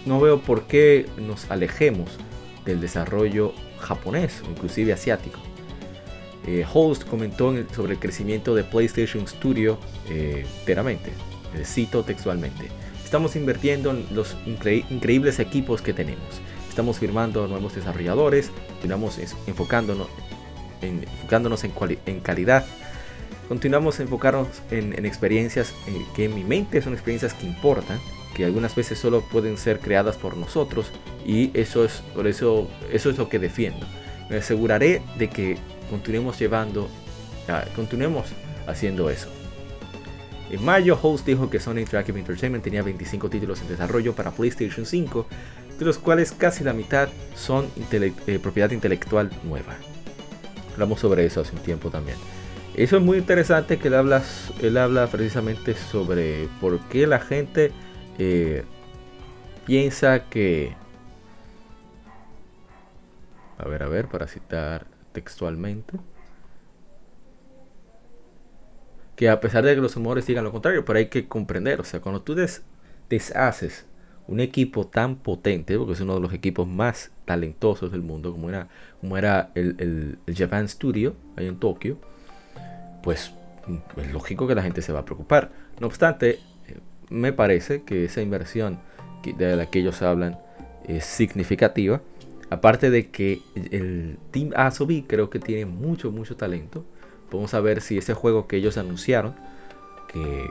no 0.06 0.21
veo 0.21 0.40
por 0.40 0.66
qué 0.66 1.06
nos 1.18 1.50
alejemos 1.50 2.11
del 2.64 2.80
desarrollo 2.80 3.52
japonés 3.78 4.42
o 4.47 4.50
inclusive 4.50 4.92
asiático. 4.92 5.38
Eh, 6.47 6.64
Host 6.73 7.04
comentó 7.04 7.52
sobre 7.75 7.95
el 7.95 7.99
crecimiento 7.99 8.54
de 8.54 8.62
PlayStation 8.62 9.26
Studio 9.26 9.78
eh, 10.09 10.47
enteramente, 10.61 11.11
eh, 11.54 11.64
cito 11.64 12.04
textualmente. 12.04 12.68
Estamos 13.04 13.35
invirtiendo 13.37 13.90
en 13.90 14.06
los 14.12 14.37
increíbles 14.47 15.38
equipos 15.38 15.83
que 15.83 15.92
tenemos. 15.92 16.40
Estamos 16.68 16.99
firmando 16.99 17.49
nuevos 17.49 17.75
desarrolladores, 17.75 18.50
estamos 18.83 19.18
enfocándonos 19.47 20.09
en, 20.83 21.02
enfocándonos 21.02 21.64
en, 21.64 22.21
calidad. 22.21 22.64
Continuamos 23.49 24.00
enfocarnos 24.00 24.49
en, 24.71 24.92
en 24.92 25.06
experiencias 25.06 25.73
que 26.14 26.25
en 26.25 26.35
mi 26.35 26.45
mente 26.45 26.83
son 26.83 26.92
experiencias 26.92 27.33
que 27.33 27.47
importan 27.47 27.99
que 28.37 28.45
algunas 28.45 28.75
veces 28.75 28.99
solo 28.99 29.23
pueden 29.23 29.57
ser 29.57 29.81
creadas 29.81 30.16
por 30.16 30.37
nosotros 30.37 30.88
y 31.25 31.50
eso 31.59 31.87
es 31.87 32.02
por 32.14 32.26
eso 32.26 32.69
eso 32.93 33.09
es 33.09 33.16
lo 33.16 33.31
que 33.31 33.38
defiendo. 33.38 33.87
Me 34.28 34.37
aseguraré 34.37 35.00
de 35.16 35.31
que 35.31 35.57
continuemos 35.88 36.38
llevando 36.38 36.90
ah, 37.49 37.64
continuemos 37.75 38.26
haciendo 38.66 39.09
eso. 39.09 39.28
En 40.50 40.62
mayo, 40.62 40.99
Host 41.00 41.26
dijo 41.26 41.49
que 41.49 41.59
Sony 41.59 41.78
Interactive 41.78 42.21
Entertainment 42.21 42.62
tenía 42.62 42.83
25 42.83 43.31
títulos 43.31 43.62
en 43.62 43.69
desarrollo 43.69 44.14
para 44.14 44.31
PlayStation 44.31 44.85
5, 44.85 45.26
de 45.78 45.85
los 45.85 45.99
cuales 45.99 46.31
casi 46.31 46.62
la 46.62 46.75
mitad 46.75 47.09
son 47.35 47.69
eh, 47.90 48.38
propiedad 48.40 48.71
intelectual 48.71 49.31
nueva. 49.45 49.76
Hablamos 50.75 51.00
sobre 51.00 51.25
eso 51.25 51.40
hace 51.40 51.57
un 51.57 51.62
tiempo 51.62 51.88
también. 51.88 52.19
Eso 52.75 52.99
es 52.99 53.02
muy 53.02 53.16
interesante 53.16 53.78
que 53.78 53.88
él 53.88 53.95
habla, 53.95 54.23
él 54.61 54.76
habla 54.76 55.07
precisamente 55.07 55.75
sobre 55.75 56.49
por 56.61 56.78
qué 56.88 57.07
la 57.07 57.19
gente 57.19 57.73
eh, 58.18 58.64
piensa 59.64 60.28
que... 60.28 60.75
A 63.58 63.66
ver, 63.68 63.82
a 63.82 63.88
ver, 63.88 64.08
para 64.08 64.26
citar 64.26 64.87
textualmente. 65.12 65.99
Que 69.16 69.30
a 69.30 69.40
pesar 69.40 69.64
de 69.64 69.75
que 69.75 69.80
los 69.80 69.96
humores 69.96 70.26
digan 70.26 70.44
lo 70.44 70.52
contrario, 70.52 70.85
pero 70.85 70.99
hay 70.99 71.06
que 71.06 71.26
comprender, 71.26 71.80
o 71.80 71.85
sea, 71.85 72.00
cuando 72.00 72.20
tú 72.20 72.37
deshaces 73.08 73.87
un 74.28 74.40
equipo 74.40 74.87
tan 74.87 75.16
potente, 75.16 75.78
porque 75.78 75.94
es 75.94 76.00
uno 76.00 76.16
de 76.16 76.20
los 76.20 76.32
equipos 76.35 76.68
más 76.68 77.12
talentosos 77.25 77.92
del 77.92 78.02
mundo, 78.02 78.32
como 78.32 78.50
era, 78.50 78.68
como 79.00 79.16
era 79.16 79.50
el, 79.54 80.18
el 80.26 80.37
Japan 80.37 80.68
Studio, 80.68 81.16
ahí 81.37 81.46
en 81.46 81.58
Tokio, 81.58 81.99
pues 83.02 83.32
es 83.96 84.12
lógico 84.12 84.46
que 84.46 84.54
la 84.54 84.62
gente 84.62 84.82
se 84.82 84.92
va 84.92 85.00
a 85.00 85.04
preocupar. 85.04 85.50
No 85.80 85.87
obstante, 85.87 86.40
me 87.10 87.32
parece 87.32 87.82
que 87.82 88.04
esa 88.04 88.22
inversión 88.22 88.78
de 89.25 89.56
la 89.56 89.66
que 89.66 89.80
ellos 89.80 90.02
hablan 90.02 90.38
es 90.86 91.04
significativa. 91.04 92.00
Aparte 92.50 92.90
de 92.90 93.10
que 93.10 93.42
el 93.54 94.18
Team 94.30 94.50
Asobi 94.54 95.02
creo 95.02 95.30
que 95.30 95.40
tiene 95.40 95.66
mucho, 95.66 96.12
mucho 96.12 96.36
talento. 96.36 96.84
Vamos 97.32 97.54
a 97.54 97.60
ver 97.60 97.80
si 97.80 97.98
ese 97.98 98.14
juego 98.14 98.46
que 98.46 98.56
ellos 98.56 98.78
anunciaron, 98.78 99.34
que, 100.12 100.48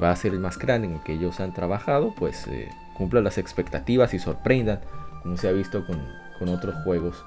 va 0.00 0.12
a 0.12 0.16
ser 0.16 0.32
el 0.32 0.40
más 0.40 0.58
grande 0.58 0.86
en 0.86 0.94
el 0.94 1.02
que 1.02 1.14
ellos 1.14 1.40
han 1.40 1.52
trabajado, 1.52 2.14
pues 2.16 2.46
eh, 2.46 2.68
cumpla 2.96 3.20
las 3.20 3.36
expectativas 3.36 4.14
y 4.14 4.18
sorprendan, 4.18 4.80
como 5.22 5.36
se 5.36 5.48
ha 5.48 5.52
visto 5.52 5.84
con, 5.84 6.48
otros 6.48 6.76
juegos 6.84 7.24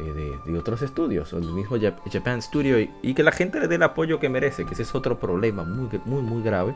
eh, 0.00 0.38
de, 0.46 0.58
otros 0.58 0.80
estudios, 0.80 1.32
o 1.34 1.38
el 1.38 1.52
mismo 1.52 1.76
Japan 2.10 2.40
Studio, 2.40 2.80
y, 2.80 3.14
que 3.14 3.22
la 3.22 3.30
gente 3.30 3.60
le 3.60 3.68
dé 3.68 3.74
el 3.74 3.82
apoyo 3.82 4.18
que 4.18 4.30
merece, 4.30 4.64
que 4.64 4.72
ese 4.72 4.82
es 4.82 4.94
otro 4.94 5.20
problema 5.20 5.64
muy, 5.64 5.88
muy, 6.06 6.22
muy 6.22 6.42
grave, 6.42 6.74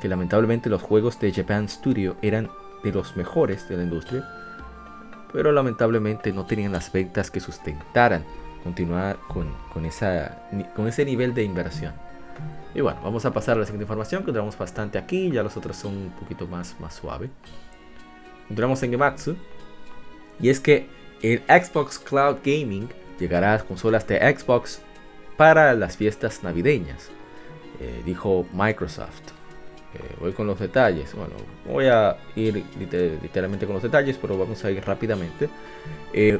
que 0.00 0.08
lamentablemente 0.08 0.68
los 0.68 0.82
juegos 0.82 1.18
de 1.20 1.32
Japan 1.32 1.68
Studio 1.68 2.16
eran 2.22 2.50
de 2.82 2.92
los 2.92 3.16
mejores 3.16 3.68
de 3.68 3.76
la 3.76 3.82
industria, 3.82 4.28
pero 5.32 5.52
lamentablemente 5.52 6.32
no 6.32 6.46
tenían 6.46 6.72
las 6.72 6.92
ventas 6.92 7.30
que 7.30 7.40
sustentaran 7.40 8.24
continuar 8.62 9.18
con, 9.28 9.48
con, 9.72 9.84
esa, 9.84 10.42
con 10.74 10.88
ese 10.88 11.04
nivel 11.04 11.34
de 11.34 11.44
inversión. 11.44 11.92
Y 12.74 12.80
bueno, 12.80 13.00
vamos 13.02 13.24
a 13.24 13.32
pasar 13.32 13.56
a 13.56 13.60
la 13.60 13.64
siguiente 13.64 13.84
información, 13.84 14.24
que 14.24 14.32
tenemos 14.32 14.58
bastante 14.58 14.98
aquí, 14.98 15.30
ya 15.30 15.42
los 15.42 15.56
otros 15.56 15.76
son 15.76 15.96
un 15.96 16.10
poquito 16.10 16.46
más, 16.46 16.78
más 16.80 16.94
suave. 16.94 17.30
Entramos 18.50 18.82
en 18.82 18.90
Gematsu, 18.90 19.36
y 20.40 20.50
es 20.50 20.60
que 20.60 20.88
el 21.22 21.42
Xbox 21.48 21.98
Cloud 21.98 22.36
Gaming 22.44 22.88
llegará 23.18 23.54
a 23.54 23.58
consolas 23.60 24.06
de 24.06 24.18
Xbox 24.18 24.80
para 25.36 25.72
las 25.74 25.96
fiestas 25.96 26.42
navideñas, 26.42 27.08
eh, 27.80 28.02
dijo 28.04 28.46
Microsoft. 28.52 29.32
Eh, 29.96 30.16
voy 30.20 30.32
con 30.32 30.46
los 30.46 30.58
detalles. 30.58 31.14
Bueno, 31.14 31.34
voy 31.66 31.86
a 31.86 32.16
ir 32.34 32.64
literalmente 33.22 33.66
con 33.66 33.74
los 33.74 33.82
detalles, 33.82 34.18
pero 34.20 34.38
vamos 34.38 34.64
a 34.64 34.70
ir 34.70 34.84
rápidamente. 34.84 35.48
Eh, 36.12 36.38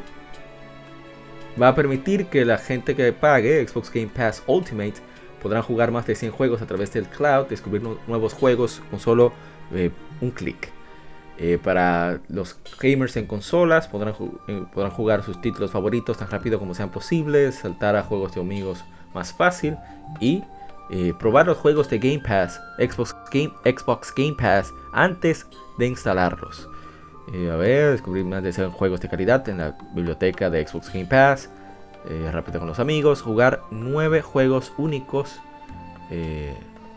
va 1.60 1.68
a 1.68 1.74
permitir 1.74 2.26
que 2.26 2.44
la 2.44 2.58
gente 2.58 2.94
que 2.94 3.12
pague 3.12 3.66
Xbox 3.66 3.90
Game 3.92 4.10
Pass 4.14 4.42
Ultimate 4.46 4.94
podrán 5.42 5.62
jugar 5.62 5.90
más 5.90 6.06
de 6.06 6.14
100 6.14 6.32
juegos 6.32 6.62
a 6.62 6.66
través 6.66 6.92
del 6.92 7.06
cloud, 7.06 7.46
descubrir 7.46 7.82
nuevos 8.06 8.32
juegos 8.34 8.82
con 8.90 9.00
solo 9.00 9.32
un 10.20 10.30
clic. 10.30 10.70
Eh, 11.38 11.58
para 11.62 12.20
los 12.28 12.58
gamers 12.80 13.14
en 13.18 13.26
consolas 13.26 13.88
podrán, 13.88 14.14
eh, 14.48 14.64
podrán 14.72 14.90
jugar 14.90 15.22
sus 15.22 15.38
títulos 15.42 15.70
favoritos 15.70 16.16
tan 16.16 16.30
rápido 16.30 16.58
como 16.58 16.74
sean 16.74 16.90
posibles, 16.90 17.56
saltar 17.56 17.94
a 17.94 18.02
juegos 18.02 18.34
de 18.34 18.40
amigos 18.40 18.82
más 19.12 19.34
fácil 19.34 19.76
y 20.18 20.44
eh, 20.90 21.12
probar 21.18 21.46
los 21.46 21.58
juegos 21.58 21.88
de 21.90 21.98
Game 21.98 22.20
Pass, 22.20 22.60
Xbox 22.78 23.14
Game, 23.32 23.52
Xbox 23.64 24.14
Game 24.14 24.34
Pass 24.34 24.72
antes 24.92 25.46
de 25.78 25.86
instalarlos. 25.86 26.68
a 27.28 27.56
ver, 27.56 27.92
descubrir 27.92 28.24
más 28.24 28.42
de 28.42 28.52
100 28.52 28.70
juegos 28.70 29.00
de 29.00 29.08
calidad 29.08 29.48
en 29.48 29.58
la 29.58 29.76
biblioteca 29.94 30.48
de 30.48 30.66
Xbox 30.66 30.92
Game 30.92 31.06
Pass. 31.06 31.50
rápido 32.32 32.60
con 32.60 32.68
los 32.68 32.78
amigos, 32.78 33.20
jugar 33.22 33.62
9 33.70 34.22
juegos 34.22 34.72
únicos 34.78 35.40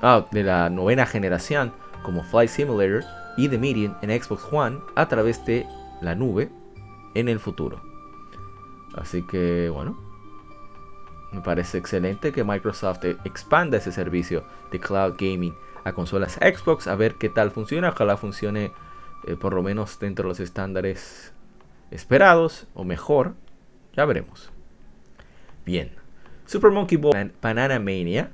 ah, 0.01 0.25
de 0.31 0.43
la 0.43 0.69
novena 0.69 1.05
generación 1.05 1.73
como 2.03 2.23
Flight 2.23 2.49
Simulator 2.49 3.03
y 3.37 3.47
The 3.47 3.57
Medium 3.57 3.95
en 4.01 4.21
Xbox 4.21 4.43
One 4.51 4.79
a 4.95 5.07
través 5.07 5.43
de 5.45 5.65
la 6.01 6.15
nube 6.15 6.49
en 7.15 7.29
el 7.29 7.39
futuro. 7.39 7.81
Así 8.93 9.21
que 9.23 9.69
bueno, 9.69 9.97
me 11.31 11.41
parece 11.41 11.77
excelente 11.77 12.31
que 12.31 12.43
Microsoft 12.43 13.05
expanda 13.23 13.77
ese 13.77 13.91
servicio 13.91 14.45
de 14.71 14.79
cloud 14.79 15.15
gaming 15.17 15.55
a 15.83 15.93
consolas 15.93 16.33
Xbox 16.35 16.87
a 16.87 16.95
ver 16.95 17.15
qué 17.15 17.29
tal 17.29 17.51
funciona. 17.51 17.89
Ojalá 17.89 18.17
funcione 18.17 18.71
eh, 19.27 19.35
por 19.35 19.53
lo 19.53 19.61
menos 19.61 19.99
dentro 19.99 20.23
de 20.23 20.29
los 20.29 20.39
estándares 20.39 21.33
esperados 21.91 22.67
o 22.73 22.83
mejor. 22.83 23.35
Ya 23.93 24.05
veremos. 24.05 24.51
Bien. 25.65 25.91
Super 26.45 26.71
Monkey 26.71 26.97
Ball 26.97 27.31
Banana 27.41 27.79
Mania. 27.79 28.31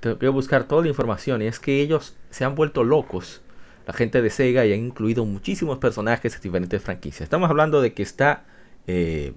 Tengo 0.00 0.18
que 0.18 0.28
buscar 0.28 0.64
toda 0.64 0.82
la 0.82 0.88
información 0.88 1.42
y 1.42 1.46
es 1.46 1.58
que 1.58 1.80
ellos 1.82 2.16
se 2.30 2.44
han 2.44 2.54
vuelto 2.54 2.84
locos 2.84 3.42
la 3.86 3.94
gente 3.94 4.20
de 4.22 4.30
Sega 4.30 4.66
y 4.66 4.72
han 4.72 4.80
incluido 4.80 5.24
muchísimos 5.24 5.78
personajes 5.78 6.32
de 6.32 6.40
diferentes 6.40 6.82
franquicias. 6.82 7.22
Estamos 7.22 7.50
hablando 7.50 7.80
de 7.80 7.94
que 7.94 8.02
está... 8.02 8.44
Eh, 8.86 9.34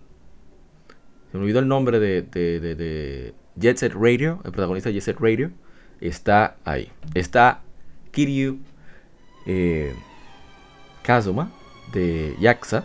se 1.31 1.37
me 1.37 1.43
olvidó 1.43 1.59
el 1.59 1.67
nombre 1.67 1.99
de, 1.99 2.23
de, 2.23 3.33
Jet 3.55 3.77
Set 3.77 3.93
Radio, 3.93 4.41
el 4.43 4.51
protagonista 4.51 4.89
de 4.89 4.95
Jet 4.95 5.03
Set 5.03 5.17
Radio. 5.19 5.51
Está 6.01 6.57
ahí. 6.65 6.91
Está 7.13 7.61
Kiryu 8.11 8.59
eh, 9.45 9.93
Kazuma 11.03 11.51
de 11.93 12.35
Yaxa. 12.41 12.83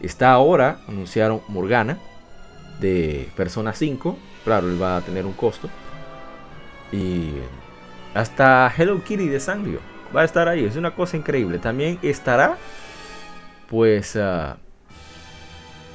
Está 0.00 0.32
ahora, 0.32 0.78
anunciaron 0.86 1.40
Morgana 1.48 1.98
de 2.80 3.28
Persona 3.36 3.72
5. 3.72 4.18
Claro, 4.44 4.68
él 4.68 4.80
va 4.80 4.98
a 4.98 5.00
tener 5.00 5.26
un 5.26 5.32
costo. 5.32 5.68
Y 6.92 7.30
hasta 8.14 8.72
Hello 8.76 9.02
Kitty 9.02 9.26
de 9.26 9.40
Sanrio 9.40 9.80
va 10.14 10.20
a 10.20 10.24
estar 10.24 10.46
ahí. 10.46 10.64
Es 10.64 10.76
una 10.76 10.94
cosa 10.94 11.16
increíble. 11.16 11.58
También 11.58 11.98
estará, 12.02 12.56
pues, 13.68 14.14
uh, 14.14 14.54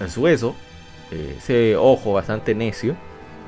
en 0.02 0.10
su 0.10 0.28
eso, 0.28 0.56
ese 1.12 1.76
ojo 1.76 2.14
bastante 2.14 2.54
necio 2.56 2.96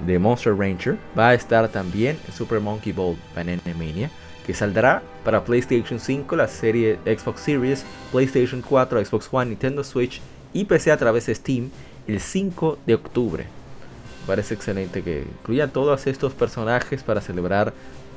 de 0.05 0.19
Monster 0.19 0.55
Ranger. 0.55 0.97
Va 1.17 1.29
a 1.29 1.33
estar 1.33 1.67
también 1.69 2.17
en 2.27 2.33
Super 2.33 2.59
Monkey 2.59 2.91
Ball 2.91 3.15
Banana. 3.35 3.61
Que 4.45 4.53
saldrá 4.53 5.03
para 5.23 5.43
PlayStation 5.43 5.99
5, 5.99 6.35
la 6.35 6.47
serie 6.47 6.97
Xbox 7.05 7.41
Series, 7.41 7.85
PlayStation 8.11 8.61
4, 8.61 9.05
Xbox 9.05 9.29
One, 9.31 9.51
Nintendo 9.51 9.83
Switch 9.83 10.19
y 10.51 10.65
PC 10.65 10.91
a 10.91 10.97
través 10.97 11.27
de 11.27 11.35
Steam 11.35 11.69
el 12.07 12.19
5 12.19 12.79
de 12.85 12.95
octubre. 12.95 13.45
parece 14.25 14.53
excelente 14.53 15.03
que 15.03 15.21
incluya 15.21 15.67
todos 15.67 16.07
estos 16.07 16.33
personajes 16.33 17.03
para 17.03 17.21
celebrar 17.21 17.73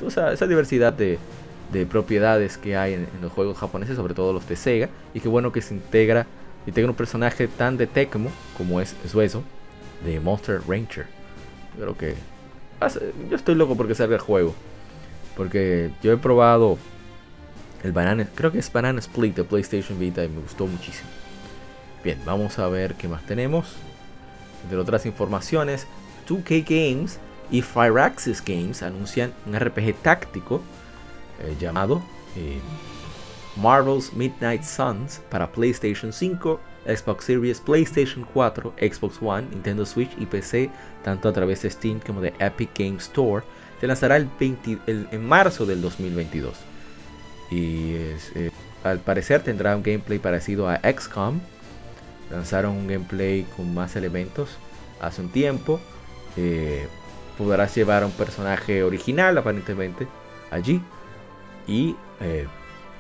esa 0.07 0.46
diversidad 0.46 0.92
de, 0.92 1.18
de 1.72 1.87
propiedades 1.87 2.57
que 2.59 2.76
hay 2.76 2.94
en, 2.94 3.09
los 3.22 3.33
juegos 3.33 3.59
japoneses, 3.59 3.96
sobre 3.96 4.14
todo 4.14 4.33
los 4.33 4.48
de 4.48 4.57
Sega, 4.57 4.88
y 5.12 5.20
qué 5.20 5.28
bueno 5.28 5.52
que 5.52 5.61
se 5.61 5.74
integra, 5.74 6.26
integra 6.66 6.90
un 6.90 6.96
personaje 6.96 7.48
tan 7.48 7.77
de 7.77 7.87
Tecmo 7.87 8.31
como 8.57 8.81
es 8.81 8.94
Suezo, 9.07 9.42
de 10.05 10.20
Monster 10.20 10.61
Ranger. 10.66 11.07
Creo 11.77 11.96
que 11.96 12.14
yo 13.31 13.37
estoy 13.37 13.55
loco 13.55 13.77
porque 13.77 13.94
salga 13.94 14.16
el 14.16 14.20
juego, 14.20 14.55
porque 15.37 15.90
yo 16.03 16.12
he 16.12 16.16
probado 16.16 16.79
el 17.83 17.92
Banana, 17.92 18.29
creo 18.35 18.53
que 18.53 18.59
es 18.59 18.72
Banana 18.72 18.98
Split 19.00 19.37
de 19.37 19.44
PlayStation 19.44 19.98
Vita 19.98 20.24
y 20.24 20.29
me 20.29 20.40
gustó 20.40 20.66
muchísimo. 20.66 21.09
Bien, 22.03 22.18
vamos 22.24 22.59
a 22.59 22.68
ver 22.68 22.94
qué 22.94 23.09
más 23.09 23.24
tenemos. 23.27 23.74
Entre 24.62 24.79
otras 24.79 25.07
informaciones, 25.07 25.87
2K 26.29 26.64
Games 26.64 27.18
y 27.50 27.62
Firaxis 27.62 28.42
Games 28.44 28.83
anuncian 28.83 29.33
un 29.46 29.59
RPG 29.59 29.94
táctico 30.03 30.62
eh, 31.40 31.57
llamado 31.61 32.03
eh, 32.37 32.59
Marvel's 33.57 34.12
Midnight 34.12 34.62
Suns 34.62 35.21
para 35.31 35.51
PlayStation 35.51 36.12
5, 36.12 36.61
Xbox 36.87 37.25
Series, 37.25 37.61
PlayStation 37.61 38.27
4, 38.33 38.75
Xbox 38.81 39.19
One, 39.21 39.47
Nintendo 39.51 39.87
Switch 39.87 40.11
y 40.19 40.27
PC, 40.27 40.71
tanto 41.03 41.29
a 41.29 41.33
través 41.33 41.62
de 41.62 41.71
Steam 41.71 42.01
como 42.01 42.21
de 42.21 42.33
Epic 42.38 42.71
Game 42.79 42.97
Store. 42.97 43.45
Se 43.81 43.87
lanzará 43.87 44.17
el, 44.17 44.29
en 44.87 45.27
marzo 45.27 45.67
del 45.67 45.81
2022. 45.81 46.55
Y 47.51 47.95
eh, 47.95 48.51
al 48.83 48.99
parecer 48.99 49.43
tendrá 49.43 49.77
un 49.77 49.83
gameplay 49.83 50.19
parecido 50.19 50.69
a 50.69 50.81
XCOM. 50.81 51.40
Lanzaron 52.31 52.73
un 52.73 52.87
gameplay 52.87 53.47
con 53.57 53.73
más 53.75 53.97
elementos 53.97 54.51
hace 55.01 55.21
un 55.21 55.29
tiempo. 55.29 55.81
podrás 57.38 57.75
llevar 57.75 58.03
a 58.03 58.07
un 58.07 58.12
personaje 58.12 58.83
original 58.83 59.37
aparentemente 59.38 60.07
allí 60.51 60.81
y 61.67 61.97
eh, 62.21 62.47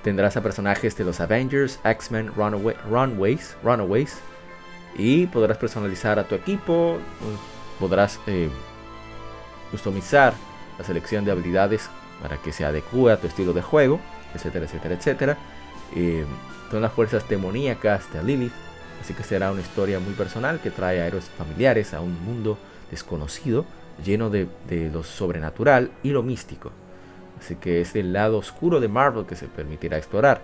tendrás 0.04 0.36
a 0.36 0.42
personajes 0.42 0.96
de 0.96 1.04
los 1.04 1.18
Avengers, 1.18 1.80
X-Men, 1.82 2.30
Runaways, 2.36 3.56
Runaways. 3.64 4.18
Y 4.96 5.26
podrás 5.26 5.56
personalizar 5.56 6.18
a 6.18 6.28
tu 6.28 6.34
equipo. 6.36 6.98
Podrás 7.80 8.20
eh, 8.26 8.50
customizar 9.70 10.34
la 10.78 10.84
selección 10.84 11.24
de 11.24 11.32
habilidades 11.32 11.88
para 12.22 12.36
que 12.36 12.52
se 12.52 12.64
adecue 12.64 13.12
a 13.12 13.16
tu 13.16 13.26
estilo 13.26 13.52
de 13.52 13.62
juego, 13.62 13.98
etcétera, 14.34 14.66
etcétera, 14.66 14.94
etcétera. 14.94 15.38
Eh, 15.96 16.24
son 16.70 16.82
las 16.82 16.92
fuerzas 16.92 17.26
demoníacas 17.28 18.12
de 18.12 18.22
Lilith. 18.22 18.52
Así 19.00 19.14
que 19.14 19.22
será 19.22 19.50
una 19.50 19.62
historia 19.62 19.98
muy 20.00 20.12
personal 20.12 20.60
que 20.60 20.70
trae 20.70 21.00
a 21.00 21.06
héroes 21.06 21.30
familiares 21.36 21.94
a 21.94 22.00
un 22.00 22.22
mundo 22.24 22.58
desconocido, 22.90 23.64
lleno 24.04 24.28
de 24.30 24.46
lo 24.92 25.02
sobrenatural 25.02 25.90
y 26.02 26.10
lo 26.10 26.22
místico. 26.22 26.72
Así 27.44 27.56
que 27.56 27.82
es 27.82 27.94
el 27.94 28.14
lado 28.14 28.38
oscuro 28.38 28.80
de 28.80 28.88
Marvel 28.88 29.26
que 29.26 29.36
se 29.36 29.48
permitirá 29.48 29.98
explorar. 29.98 30.40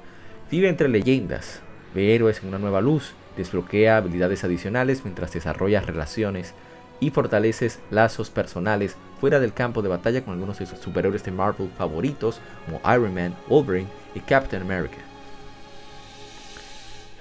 Vive 0.50 0.68
entre 0.68 0.86
leyendas, 0.86 1.62
ve 1.94 2.14
héroes 2.14 2.42
en 2.42 2.48
una 2.48 2.58
nueva 2.58 2.82
luz, 2.82 3.14
desbloquea 3.38 3.96
habilidades 3.96 4.44
adicionales 4.44 5.02
mientras 5.02 5.32
desarrolla 5.32 5.80
relaciones 5.80 6.52
y 7.00 7.08
fortaleces 7.08 7.80
lazos 7.90 8.28
personales 8.28 8.96
fuera 9.18 9.40
del 9.40 9.54
campo 9.54 9.80
de 9.80 9.88
batalla 9.88 10.22
con 10.22 10.34
algunos 10.34 10.58
de 10.58 10.66
sus 10.66 10.78
superhéroes 10.78 11.24
de 11.24 11.30
Marvel 11.30 11.70
favoritos 11.78 12.38
como 12.66 12.82
Iron 12.94 13.14
Man, 13.14 13.34
Wolverine 13.48 13.88
y 14.14 14.20
Captain 14.20 14.60
America. 14.60 14.98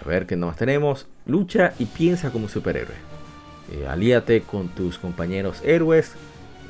A 0.03 0.09
ver 0.09 0.25
qué 0.25 0.35
más 0.35 0.57
tenemos. 0.57 1.07
Lucha 1.25 1.73
y 1.79 1.85
piensa 1.85 2.31
como 2.31 2.49
superhéroe. 2.49 2.95
Eh, 3.71 3.87
alíate 3.87 4.41
con 4.41 4.67
tus 4.67 4.97
compañeros 4.97 5.61
héroes. 5.63 6.15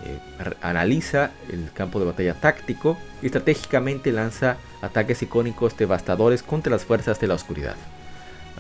Eh, 0.06 0.20
analiza 0.62 1.32
el 1.52 1.72
campo 1.74 2.00
de 2.00 2.06
batalla 2.06 2.34
táctico 2.34 2.98
y 3.22 3.26
estratégicamente 3.26 4.12
lanza 4.12 4.58
ataques 4.82 5.22
icónicos 5.22 5.76
devastadores 5.78 6.42
contra 6.42 6.72
las 6.72 6.86
fuerzas 6.86 7.20
de 7.20 7.28
la 7.28 7.34
oscuridad. 7.34 7.76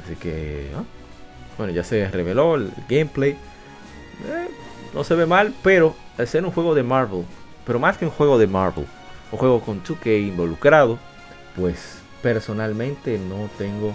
Así 0.03 0.15
que, 0.15 0.67
bueno, 1.57 1.71
ya 1.71 1.83
se 1.83 2.09
reveló 2.09 2.55
el 2.55 2.71
gameplay. 2.89 3.31
Eh, 3.31 4.47
no 4.93 5.03
se 5.03 5.15
ve 5.15 5.25
mal, 5.25 5.53
pero 5.63 5.95
al 6.17 6.27
ser 6.27 6.43
un 6.43 6.51
juego 6.51 6.75
de 6.75 6.83
Marvel, 6.83 7.23
pero 7.65 7.79
más 7.79 7.97
que 7.97 8.05
un 8.05 8.11
juego 8.11 8.37
de 8.37 8.47
Marvel, 8.47 8.85
un 9.31 9.37
juego 9.37 9.61
con 9.61 9.81
2K 9.83 10.27
involucrado, 10.27 10.99
pues 11.55 11.99
personalmente 12.21 13.17
no 13.17 13.49
tengo 13.57 13.93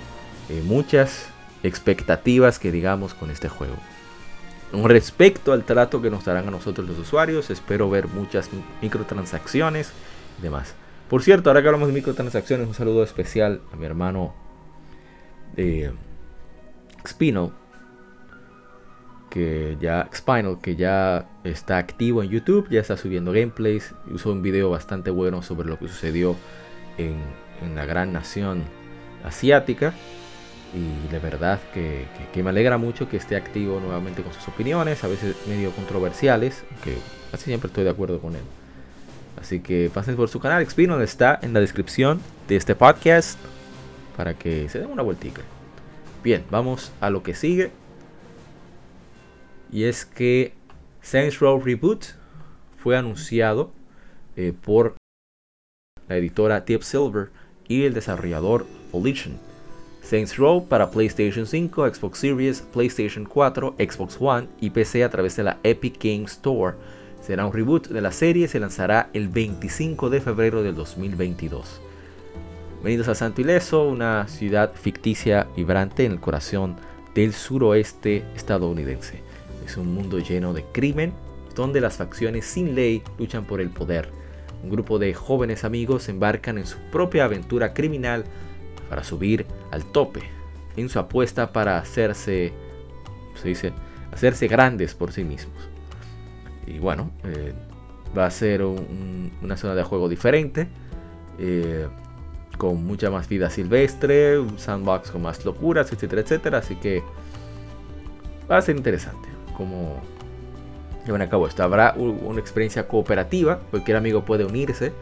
eh, 0.49 0.63
muchas 0.65 1.27
expectativas 1.63 2.59
que 2.59 2.71
digamos 2.71 3.15
con 3.15 3.31
este 3.31 3.49
juego. 3.49 3.77
Respecto 4.83 5.53
al 5.53 5.65
trato 5.65 6.03
que 6.03 6.11
nos 6.11 6.25
darán 6.25 6.49
a 6.49 6.51
nosotros 6.51 6.89
los 6.89 6.99
usuarios, 6.99 7.49
espero 7.51 7.89
ver 7.89 8.09
muchas 8.09 8.51
microtransacciones 8.83 9.93
y 10.39 10.43
demás. 10.43 10.75
Por 11.09 11.23
cierto, 11.23 11.51
ahora 11.51 11.63
que 11.63 11.69
hablamos 11.69 11.89
de 11.89 11.95
microtransacciones, 11.95 12.67
un 12.67 12.75
saludo 12.75 13.05
especial 13.05 13.61
a 13.73 13.77
mi 13.77 13.87
hermano 13.87 14.35
de 15.55 15.93
Spino, 17.07 17.53
que 19.31 19.77
ya 19.81 20.09
Spinal, 20.13 20.59
que 20.61 20.75
ya 20.75 21.29
está 21.45 21.79
activo 21.79 22.23
en 22.23 22.31
YouTube, 22.31 22.69
ya 22.69 22.81
está 22.81 22.97
subiendo 22.97 23.33
gameplays, 23.33 23.95
usó 24.11 24.33
un 24.33 24.43
video 24.43 24.71
bastante 24.71 25.11
bueno 25.11 25.43
sobre 25.43 25.69
lo 25.69 25.79
que 25.79 25.87
sucedió 25.87 26.37
en 26.99 27.77
la 27.77 27.85
gran 27.85 28.13
nación 28.13 28.65
asiática 29.25 29.95
y 30.75 31.09
de 31.09 31.19
verdad 31.21 31.61
que, 31.73 32.07
me 32.43 32.51
alegra 32.51 32.79
mucho 32.79 33.09
que 33.09 33.17
esté 33.17 33.37
activo 33.37 33.79
nuevamente 33.79 34.23
con 34.23 34.33
sus 34.33 34.49
opiniones, 34.49 35.05
a 35.05 35.09
veces 35.09 35.37
medio 35.47 35.71
controversiales, 35.71 36.65
que 36.83 36.97
casi 37.31 37.45
siempre 37.45 37.69
estoy 37.69 37.85
de 37.85 37.91
acuerdo 37.91 38.21
con 38.21 38.35
él. 38.35 38.43
Así 39.41 39.61
que 39.61 39.91
pasen 39.93 40.17
por 40.17 40.29
su 40.29 40.41
canal, 40.41 40.69
Xpino 40.69 41.01
está 41.01 41.39
en 41.43 41.53
la 41.53 41.61
descripción 41.61 42.21
de 42.49 42.57
este 42.57 42.75
podcast 42.75 43.39
para 44.17 44.35
que 44.35 44.69
se 44.69 44.81
den 44.81 44.91
una 44.91 45.03
vueltica. 45.03 45.43
Bien, 46.25 46.45
vamos 46.51 46.93
a 47.01 47.11
lo 47.11 47.23
que 47.23 47.35
sigue. 47.35 47.71
Y 49.71 49.85
es 49.85 50.05
que 50.05 50.55
Saints 51.03 51.39
Row 51.39 51.61
Reboot 51.61 52.05
fue 52.79 52.97
anunciado 52.97 53.73
eh, 54.37 54.53
por 54.53 54.97
la 56.09 56.17
editora 56.17 56.61
Deep 56.61 56.83
Silver 56.83 57.31
y 57.69 57.85
el 57.85 57.95
desarrollador 57.95 58.67
Volition. 58.93 59.54
Saints 60.05 60.37
Row 60.37 60.67
para 60.69 60.91
PlayStation 60.91 61.47
5, 61.47 61.95
Xbox 61.95 62.19
Series, 62.19 62.61
PlayStation 62.61 63.25
4, 63.25 63.77
Xbox 63.79 64.19
One 64.21 64.49
y 64.61 64.69
PC 64.69 65.03
a 65.03 65.09
través 65.09 65.35
de 65.37 65.45
la 65.45 65.59
Epic 65.63 65.97
Games 65.99 66.33
Store. 66.33 66.77
Será 67.23 67.47
un 67.47 67.55
reboot 67.55 67.89
de 67.89 68.03
la 68.03 68.13
serie 68.13 68.47
se 68.47 68.61
lanzará 68.61 69.09
el 69.15 69.29
25 69.29 70.11
de 70.11 70.21
febrero 70.21 70.63
del 70.63 70.75
2022. 70.75 71.81
Bienvenidos 72.75 73.09
a 73.09 73.15
Santo 73.15 73.41
Ileso, 73.41 73.89
una 73.89 74.29
ciudad 74.29 74.75
ficticia 74.75 75.47
vibrante 75.57 76.05
en 76.05 76.13
el 76.13 76.21
corazón 76.21 76.77
del 77.15 77.33
suroeste 77.33 78.25
estadounidense. 78.37 79.23
Es 79.65 79.79
un 79.79 79.95
mundo 79.95 80.19
lleno 80.19 80.53
de 80.53 80.67
crimen, 80.71 81.15
donde 81.55 81.81
las 81.81 81.97
facciones 81.97 82.45
sin 82.45 82.75
ley 82.75 83.03
luchan 83.19 83.47
por 83.47 83.63
el 83.63 83.71
poder. 83.71 84.11
Un 84.63 84.69
grupo 84.69 84.99
de 84.99 85.15
jóvenes 85.15 85.65
amigos 85.65 86.11
embarcan 86.11 86.59
en 86.59 86.67
su 86.67 86.77
propia 86.93 87.25
aventura 87.25 87.73
criminal 87.73 88.25
para 88.89 89.05
subir 89.05 89.47
al 89.71 89.85
tope 89.85 90.23
en 90.77 90.89
su 90.89 90.99
apuesta 90.99 91.53
para 91.53 91.79
hacerse, 91.79 92.53
se 93.35 93.49
dice, 93.49 93.73
hacerse 94.13 94.49
grandes 94.49 94.95
por 94.95 95.13
sí 95.13 95.25
mismos. 95.25 95.57
Y 96.67 96.79
bueno, 96.79 97.11
eh, 97.25 97.53
va 98.17 98.27
a 98.27 98.31
ser 98.31 98.63
una 98.63 99.57
zona 99.57 99.75
de 99.75 99.83
juego 99.83 100.09
diferente, 100.09 100.69
eh, 101.39 101.87
con 102.59 102.85
mucha 102.85 103.11
más 103.11 103.29
vida 103.29 103.51
silvestre, 103.51 104.39
sandbox 104.57 105.11
con 105.11 105.23
más 105.23 105.45
locuras, 105.45 105.93
etcétera, 105.93 106.23
etcétera. 106.23 106.59
Así 106.59 106.77
que 106.77 107.03
va 108.51 108.59
a 108.59 108.63
ser 108.63 108.77
interesante 108.77 109.29
como 109.57 110.01
llevan 111.05 111.23
a 111.23 111.29
cabo 111.29 111.47
esto. 111.47 111.63
Habrá 111.63 111.95
una 111.95 112.41
experiencia 112.41 112.87
cooperativa, 112.87 113.61
cualquier 113.71 113.97
amigo 113.97 114.25
puede 114.25 114.45
unirse, 114.45 114.93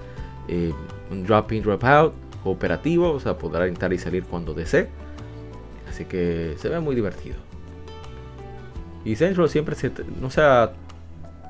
eh, 0.49 0.73
un 1.11 1.25
drop 1.25 1.53
in, 1.53 1.63
drop 1.63 1.85
out 1.85 2.15
cooperativo, 2.43 3.13
o 3.13 3.21
sea, 3.21 3.39
podrá 3.39 3.67
entrar 3.67 3.93
y 3.93 3.99
salir 3.99 4.25
cuando 4.25 4.55
desee. 4.55 4.89
Así 5.89 6.05
que 6.05 6.55
se 6.59 6.69
ve 6.69 6.81
muy 6.81 6.95
divertido. 6.95 7.37
Y 9.05 9.17
Central 9.17 9.49
siempre 9.49 9.75
se, 9.75 9.91
no 10.21 10.31
sea, 10.31 10.73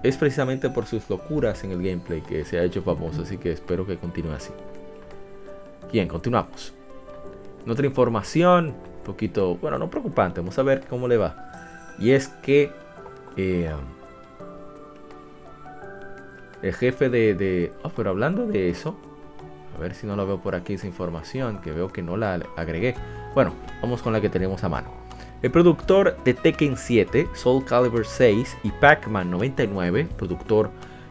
es 0.02 0.16
precisamente 0.16 0.70
por 0.70 0.86
sus 0.86 1.08
locuras 1.08 1.62
en 1.64 1.72
el 1.72 1.82
gameplay 1.82 2.20
que 2.22 2.44
se 2.44 2.58
ha 2.58 2.64
hecho 2.64 2.82
famoso, 2.82 3.22
así 3.22 3.36
que 3.36 3.52
espero 3.52 3.86
que 3.86 3.96
continúe 3.96 4.32
así. 4.32 4.50
Bien, 5.92 6.08
continuamos. 6.08 6.72
Otra 7.68 7.86
información, 7.86 8.68
un 8.68 9.04
poquito, 9.04 9.56
bueno, 9.56 9.78
no 9.78 9.90
preocupante, 9.90 10.40
vamos 10.40 10.58
a 10.58 10.62
ver 10.62 10.84
cómo 10.88 11.06
le 11.06 11.18
va. 11.18 11.36
Y 11.98 12.10
es 12.10 12.28
que 12.28 12.72
eh, 13.36 13.70
el 16.62 16.74
jefe 16.74 17.10
de, 17.10 17.34
de... 17.34 17.72
Oh, 17.82 17.90
pero 17.90 18.10
hablando 18.10 18.46
de 18.46 18.70
eso, 18.70 18.96
a 19.74 19.78
ver 19.78 19.94
si 19.94 20.06
no 20.06 20.16
lo 20.16 20.26
veo 20.26 20.40
por 20.40 20.54
aquí 20.54 20.74
esa 20.74 20.86
información, 20.86 21.60
que 21.60 21.72
veo 21.72 21.92
que 21.92 22.02
no 22.02 22.16
la 22.16 22.40
agregué. 22.56 22.94
Bueno, 23.34 23.54
vamos 23.80 24.02
con 24.02 24.12
la 24.12 24.20
que 24.20 24.28
tenemos 24.28 24.62
a 24.64 24.68
mano. 24.68 24.88
El 25.42 25.50
productor 25.50 26.16
de 26.24 26.34
Tekken 26.34 26.76
7, 26.76 27.28
Soul 27.34 27.64
Calibur 27.64 28.06
6 28.06 28.58
y 28.62 28.70
Pac-Man 28.70 29.30
99, 29.30 30.08
productor 30.16 30.70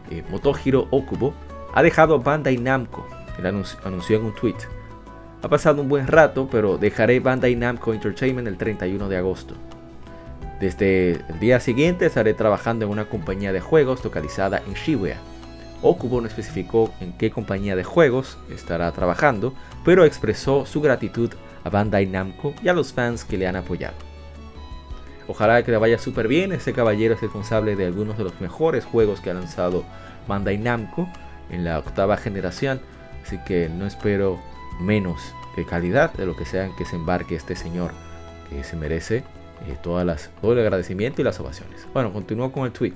eh, 0.09 0.23
Motohiro 0.29 0.87
Okubo, 0.91 1.33
ha 1.73 1.83
dejado 1.83 2.19
Bandai 2.19 2.57
Namco, 2.57 3.05
él 3.37 3.45
anunció 3.45 4.17
en 4.17 4.25
un 4.25 4.35
tweet. 4.35 4.55
Ha 5.41 5.47
pasado 5.49 5.81
un 5.81 5.89
buen 5.89 6.07
rato, 6.07 6.47
pero 6.51 6.77
dejaré 6.77 7.19
Bandai 7.19 7.55
Namco 7.55 7.93
Entertainment 7.93 8.47
el 8.47 8.57
31 8.57 9.09
de 9.09 9.17
agosto. 9.17 9.55
Desde 10.59 11.13
el 11.27 11.39
día 11.39 11.59
siguiente 11.59 12.05
estaré 12.05 12.35
trabajando 12.35 12.85
en 12.85 12.91
una 12.91 13.05
compañía 13.05 13.51
de 13.51 13.61
juegos 13.61 14.03
localizada 14.03 14.61
en 14.67 14.75
Shibuya. 14.75 15.17
Okubo 15.81 16.21
no 16.21 16.27
especificó 16.27 16.93
en 16.99 17.13
qué 17.13 17.31
compañía 17.31 17.75
de 17.75 17.83
juegos 17.83 18.37
estará 18.49 18.91
trabajando, 18.91 19.53
pero 19.83 20.05
expresó 20.05 20.65
su 20.65 20.81
gratitud 20.81 21.31
a 21.63 21.69
Bandai 21.69 22.05
Namco 22.05 22.53
y 22.63 22.69
a 22.69 22.73
los 22.73 22.93
fans 22.93 23.25
que 23.25 23.37
le 23.37 23.47
han 23.47 23.55
apoyado. 23.55 23.95
Ojalá 25.27 25.63
que 25.63 25.71
le 25.71 25.77
vaya 25.77 25.97
súper 25.97 26.27
bien, 26.27 26.51
este 26.51 26.73
caballero 26.73 27.13
es 27.15 27.21
responsable 27.21 27.75
de 27.75 27.85
algunos 27.85 28.17
de 28.17 28.23
los 28.23 28.39
mejores 28.41 28.85
juegos 28.85 29.21
que 29.21 29.29
ha 29.29 29.33
lanzado 29.33 29.83
Bandai 30.27 30.57
Namco 30.57 31.07
en 31.49 31.63
la 31.63 31.79
octava 31.79 32.17
generación, 32.17 32.79
así 33.23 33.39
que 33.45 33.69
no 33.69 33.85
espero 33.85 34.39
menos 34.79 35.21
de 35.55 35.65
calidad 35.65 36.13
de 36.13 36.25
lo 36.25 36.35
que 36.35 36.45
sea 36.45 36.65
en 36.65 36.75
que 36.75 36.85
se 36.85 36.95
embarque 36.95 37.35
este 37.35 37.55
señor, 37.55 37.91
que 38.49 38.63
se 38.63 38.75
merece 38.75 39.23
eh, 39.67 39.77
todas 39.81 40.05
las, 40.05 40.29
todo 40.41 40.53
el 40.53 40.59
agradecimiento 40.59 41.21
y 41.21 41.23
las 41.23 41.39
ovaciones. 41.39 41.87
Bueno, 41.93 42.11
continúo 42.13 42.51
con 42.51 42.65
el 42.65 42.71
tweet. 42.71 42.95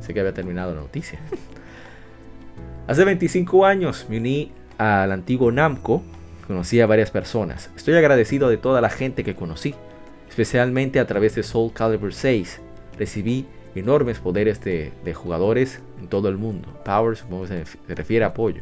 Sé 0.00 0.12
que 0.12 0.20
había 0.20 0.34
terminado 0.34 0.74
la 0.74 0.80
noticia. 0.82 1.18
Hace 2.86 3.04
25 3.06 3.64
años 3.64 4.04
me 4.10 4.18
uní 4.18 4.52
al 4.76 5.10
antiguo 5.10 5.50
Namco, 5.50 6.02
conocí 6.46 6.82
a 6.82 6.86
varias 6.86 7.10
personas. 7.10 7.70
Estoy 7.74 7.94
agradecido 7.94 8.50
de 8.50 8.58
toda 8.58 8.82
la 8.82 8.90
gente 8.90 9.24
que 9.24 9.34
conocí, 9.34 9.74
especialmente 10.28 11.00
a 11.00 11.06
través 11.06 11.34
de 11.34 11.42
Soul 11.42 11.72
Calibur 11.72 12.12
6. 12.12 12.60
Recibí 12.98 13.46
enormes 13.74 14.18
poderes 14.18 14.62
de, 14.62 14.92
jugadores 15.14 15.80
en 15.98 16.08
todo 16.08 16.28
el 16.28 16.36
mundo. 16.36 16.68
Power 16.84 17.16
supongo 17.16 17.46
que 17.46 17.64
se, 17.64 17.94
refiere 17.94 18.26
a 18.26 18.28
apoyo. 18.28 18.60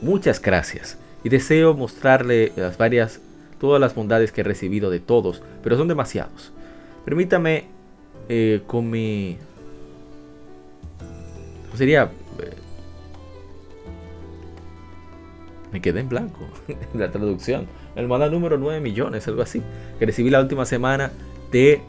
Muchas 0.00 0.40
gracias 0.40 0.96
y 1.24 1.28
deseo 1.28 1.74
mostrarle 1.74 2.52
las 2.54 2.78
varias, 2.78 3.20
todas 3.58 3.80
las 3.80 3.96
bondades 3.96 4.30
que 4.30 4.42
he 4.42 4.44
recibido 4.44 4.90
de 4.90 5.00
todos, 5.00 5.42
pero 5.64 5.76
son 5.76 5.88
demasiados. 5.88 6.52
Permítame 7.04 7.64
eh, 8.28 8.62
con 8.68 8.88
mi... 8.88 9.38
Sería 11.74 12.10
me 15.72 15.80
quedé 15.80 16.00
en 16.00 16.08
blanco 16.08 16.40
la 16.94 17.10
traducción. 17.10 17.66
El 17.96 18.08
número 18.08 18.58
9 18.58 18.80
millones, 18.80 19.26
algo 19.28 19.42
así. 19.42 19.62
Que 19.98 20.06
recibí 20.06 20.30
la 20.30 20.40
última 20.40 20.64
semana 20.66 21.10
de 21.50 21.82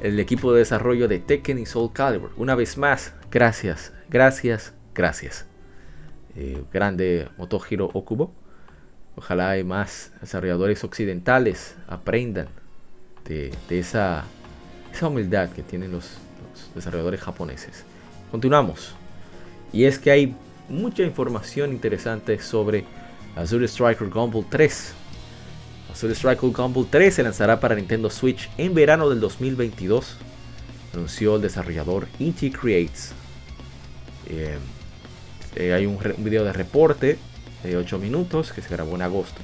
el 0.00 0.18
equipo 0.18 0.52
de 0.52 0.60
desarrollo 0.60 1.06
de 1.06 1.18
Tekken 1.18 1.58
y 1.58 1.66
Soul 1.66 1.92
Calibur. 1.92 2.32
Una 2.36 2.54
vez 2.54 2.76
más, 2.76 3.14
gracias, 3.30 3.92
gracias, 4.10 4.72
gracias. 4.94 5.46
Eh, 6.34 6.62
grande 6.72 7.28
Motohiro 7.38 7.90
Okubo. 7.92 8.32
Ojalá 9.14 9.50
hay 9.50 9.64
más 9.64 10.12
desarrolladores 10.20 10.82
occidentales 10.84 11.76
aprendan 11.86 12.48
de, 13.26 13.52
esa, 13.68 14.24
esa 14.92 15.08
humildad 15.08 15.50
que 15.50 15.62
tienen 15.62 15.92
los, 15.92 16.18
desarrolladores 16.74 17.20
japoneses. 17.20 17.84
Continuamos. 18.30 18.94
Y 19.72 19.84
es 19.84 19.98
que 19.98 20.10
hay 20.10 20.34
mucha 20.68 21.02
información 21.02 21.72
interesante 21.72 22.38
sobre 22.40 22.84
Azure 23.36 23.66
Striker 23.66 24.08
Gumball 24.08 24.46
3. 24.48 24.94
Azure 25.92 26.14
Striker 26.14 26.50
Gumball 26.50 26.86
3 26.90 27.14
se 27.14 27.22
lanzará 27.22 27.60
para 27.60 27.74
Nintendo 27.74 28.10
Switch 28.10 28.50
en 28.56 28.74
verano 28.74 29.08
del 29.08 29.20
2022, 29.20 30.16
anunció 30.94 31.36
el 31.36 31.42
desarrollador 31.42 32.06
Inti 32.18 32.50
Creates. 32.50 33.12
Eh, 34.26 34.58
eh, 35.56 35.72
hay 35.72 35.86
un, 35.86 35.98
video 36.18 36.44
de 36.44 36.52
reporte 36.52 37.18
de 37.62 37.76
8 37.76 37.98
minutos 37.98 38.52
que 38.52 38.62
se 38.62 38.68
grabó 38.68 38.94
en 38.94 39.02
agosto 39.02 39.40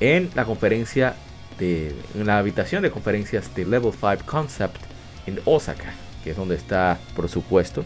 en 0.00 0.30
la 0.34 0.44
conferencia 0.44 1.14
de 1.58 1.94
en 2.14 2.26
la 2.26 2.38
habitación 2.38 2.82
de 2.82 2.90
conferencias 2.90 3.54
de 3.54 3.64
Level 3.64 3.92
5 3.92 4.24
Concept 4.26 4.78
en 5.26 5.38
Osaka, 5.44 5.94
que 6.24 6.30
es 6.30 6.36
donde 6.36 6.56
está, 6.56 6.98
por 7.14 7.28
supuesto, 7.28 7.84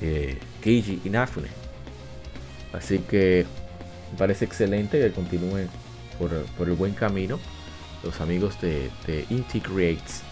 eh, 0.00 0.38
Keiji 0.60 1.00
Inafune. 1.04 1.65
Así 2.76 2.98
que 2.98 3.46
me 4.12 4.18
parece 4.18 4.44
excelente 4.44 5.00
que 5.00 5.10
continúen 5.12 5.68
por, 6.18 6.68
el 6.68 6.74
buen 6.74 6.92
camino 6.92 7.38
los 8.02 8.20
amigos 8.20 8.60
de, 8.60 8.90
de 9.06 9.24
Inti 9.30 9.60
Creates. 9.60 10.22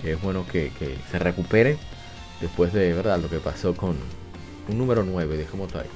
Que 0.00 0.12
es 0.12 0.22
bueno 0.22 0.44
que, 0.50 0.70
se 1.10 1.18
recuperen 1.18 1.78
después 2.40 2.72
de 2.72 2.92
verdad 2.92 3.20
lo 3.20 3.28
que 3.28 3.38
pasó 3.38 3.74
con 3.74 3.96
un 4.68 4.78
número 4.78 5.04
9, 5.04 5.36
dejémoslo 5.36 5.80
ahí. 5.80 5.86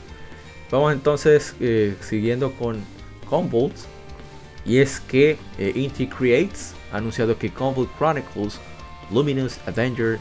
Vamos 0.70 0.92
entonces 0.92 1.54
eh, 1.60 1.96
siguiendo 2.00 2.52
con 2.52 2.84
Convolt. 3.28 3.74
Y 4.64 4.78
es 4.78 4.98
que 4.98 5.38
eh, 5.58 5.72
Inti 5.76 6.08
Creates 6.08 6.74
ha 6.92 6.96
anunciado 6.96 7.38
que 7.38 7.52
Convolt 7.52 7.90
Chronicles 7.98 8.60
Luminous 9.12 9.58
Avenger 9.66 10.18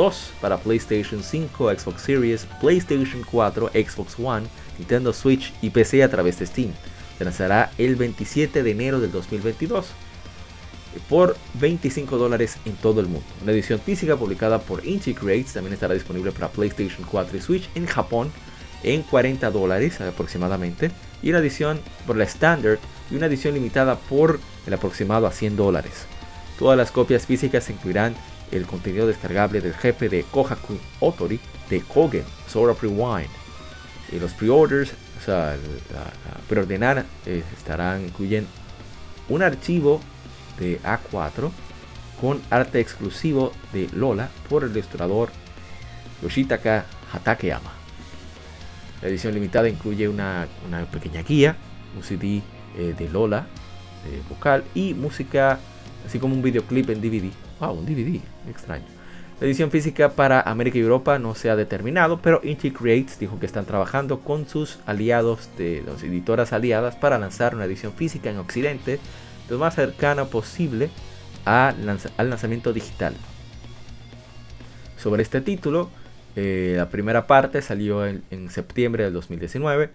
iX2 0.00 0.30
para 0.40 0.56
PlayStation 0.58 1.22
5, 1.22 1.70
Xbox 1.78 2.02
Series, 2.02 2.46
PlayStation 2.60 3.22
4, 3.30 3.70
Xbox 3.74 4.16
One, 4.18 4.46
Nintendo 4.78 5.12
Switch 5.12 5.52
y 5.60 5.70
PC 5.70 6.02
a 6.02 6.08
través 6.08 6.38
de 6.38 6.46
Steam. 6.46 6.72
Se 7.18 7.24
lanzará 7.24 7.70
el 7.76 7.96
27 7.96 8.62
de 8.62 8.70
enero 8.70 9.00
del 9.00 9.12
2022 9.12 9.86
por 11.08 11.36
25 11.54 12.16
dólares 12.16 12.56
en 12.64 12.74
todo 12.74 13.00
el 13.00 13.06
mundo. 13.06 13.26
Una 13.42 13.52
edición 13.52 13.78
física 13.78 14.16
publicada 14.16 14.58
por 14.58 14.84
Inti 14.84 15.14
Creates 15.14 15.52
también 15.52 15.74
estará 15.74 15.94
disponible 15.94 16.32
para 16.32 16.48
PlayStation 16.48 17.06
4 17.08 17.36
y 17.36 17.40
Switch 17.40 17.70
en 17.74 17.86
Japón 17.86 18.32
en 18.82 19.02
40 19.02 19.50
dólares 19.50 20.00
aproximadamente 20.00 20.90
y 21.22 21.32
la 21.32 21.38
edición 21.38 21.80
por 22.06 22.16
la 22.16 22.24
Standard 22.24 22.78
y 23.10 23.16
una 23.16 23.26
edición 23.26 23.54
limitada 23.54 23.96
por 23.96 24.40
el 24.66 24.74
aproximado 24.74 25.26
a 25.26 25.32
100 25.32 25.56
dólares. 25.56 26.06
Todas 26.58 26.76
las 26.76 26.90
copias 26.90 27.26
físicas 27.26 27.68
incluirán 27.70 28.14
el 28.52 28.66
contenido 28.66 29.06
descargable 29.06 29.60
del 29.60 29.74
jefe 29.74 30.08
de 30.08 30.24
Kohaku 30.24 30.78
Otori 31.00 31.40
de 31.68 31.80
Kogen, 31.82 32.24
of 32.54 32.82
Rewind. 32.82 33.30
Y 34.12 34.18
los 34.18 34.32
pre-orders, 34.32 34.92
o 35.20 35.24
sea, 35.24 35.56
preordenar, 36.48 37.04
eh, 37.26 37.44
estarán 37.56 38.04
incluyen 38.04 38.46
un 39.28 39.42
archivo 39.42 40.00
de 40.58 40.80
A4 40.82 41.50
con 42.20 42.40
arte 42.50 42.80
exclusivo 42.80 43.52
de 43.72 43.88
Lola 43.92 44.28
por 44.48 44.64
el 44.64 44.72
ilustrador 44.72 45.30
Yoshitaka 46.22 46.84
Hatakeyama. 47.12 47.72
La 49.00 49.08
edición 49.08 49.32
limitada 49.32 49.68
incluye 49.68 50.08
una, 50.08 50.46
pequeña 50.92 51.22
guía, 51.22 51.56
un 51.96 52.02
CD 52.02 52.42
eh, 52.76 52.94
de 52.96 53.08
Lola, 53.08 53.46
de 54.04 54.20
vocal 54.28 54.64
y 54.74 54.92
música, 54.92 55.58
así 56.06 56.18
como 56.18 56.34
un 56.34 56.42
videoclip 56.42 56.90
en 56.90 57.00
DVD. 57.00 57.30
Wow, 57.60 57.78
un 57.78 57.86
DVD, 57.86 58.20
extraño. 58.48 58.84
La 59.40 59.46
edición 59.46 59.70
física 59.70 60.10
para 60.10 60.42
América 60.42 60.76
y 60.76 60.82
Europa 60.82 61.18
no 61.18 61.34
se 61.34 61.48
ha 61.48 61.56
determinado, 61.56 62.20
pero 62.20 62.42
Inti 62.44 62.72
Creates 62.72 63.18
dijo 63.18 63.40
que 63.40 63.46
están 63.46 63.64
trabajando 63.64 64.20
con 64.20 64.46
sus 64.46 64.78
aliados 64.84 65.48
de 65.56 65.82
las 65.86 66.02
editoras 66.02 66.52
aliadas 66.52 66.94
para 66.94 67.18
lanzar 67.18 67.54
una 67.54 67.64
edición 67.64 67.94
física 67.94 68.28
en 68.28 68.36
Occidente 68.36 69.00
lo 69.48 69.58
más 69.58 69.74
cercana 69.74 70.26
posible 70.26 70.90
al 71.46 71.74
lanzamiento 72.18 72.74
digital. 72.74 73.14
Sobre 74.98 75.22
este 75.22 75.40
título, 75.40 75.90
eh, 76.36 76.74
la 76.76 76.90
primera 76.90 77.26
parte 77.26 77.62
salió 77.62 78.06
en, 78.06 78.50
septiembre 78.50 79.04
del 79.04 79.14
2019 79.14 79.90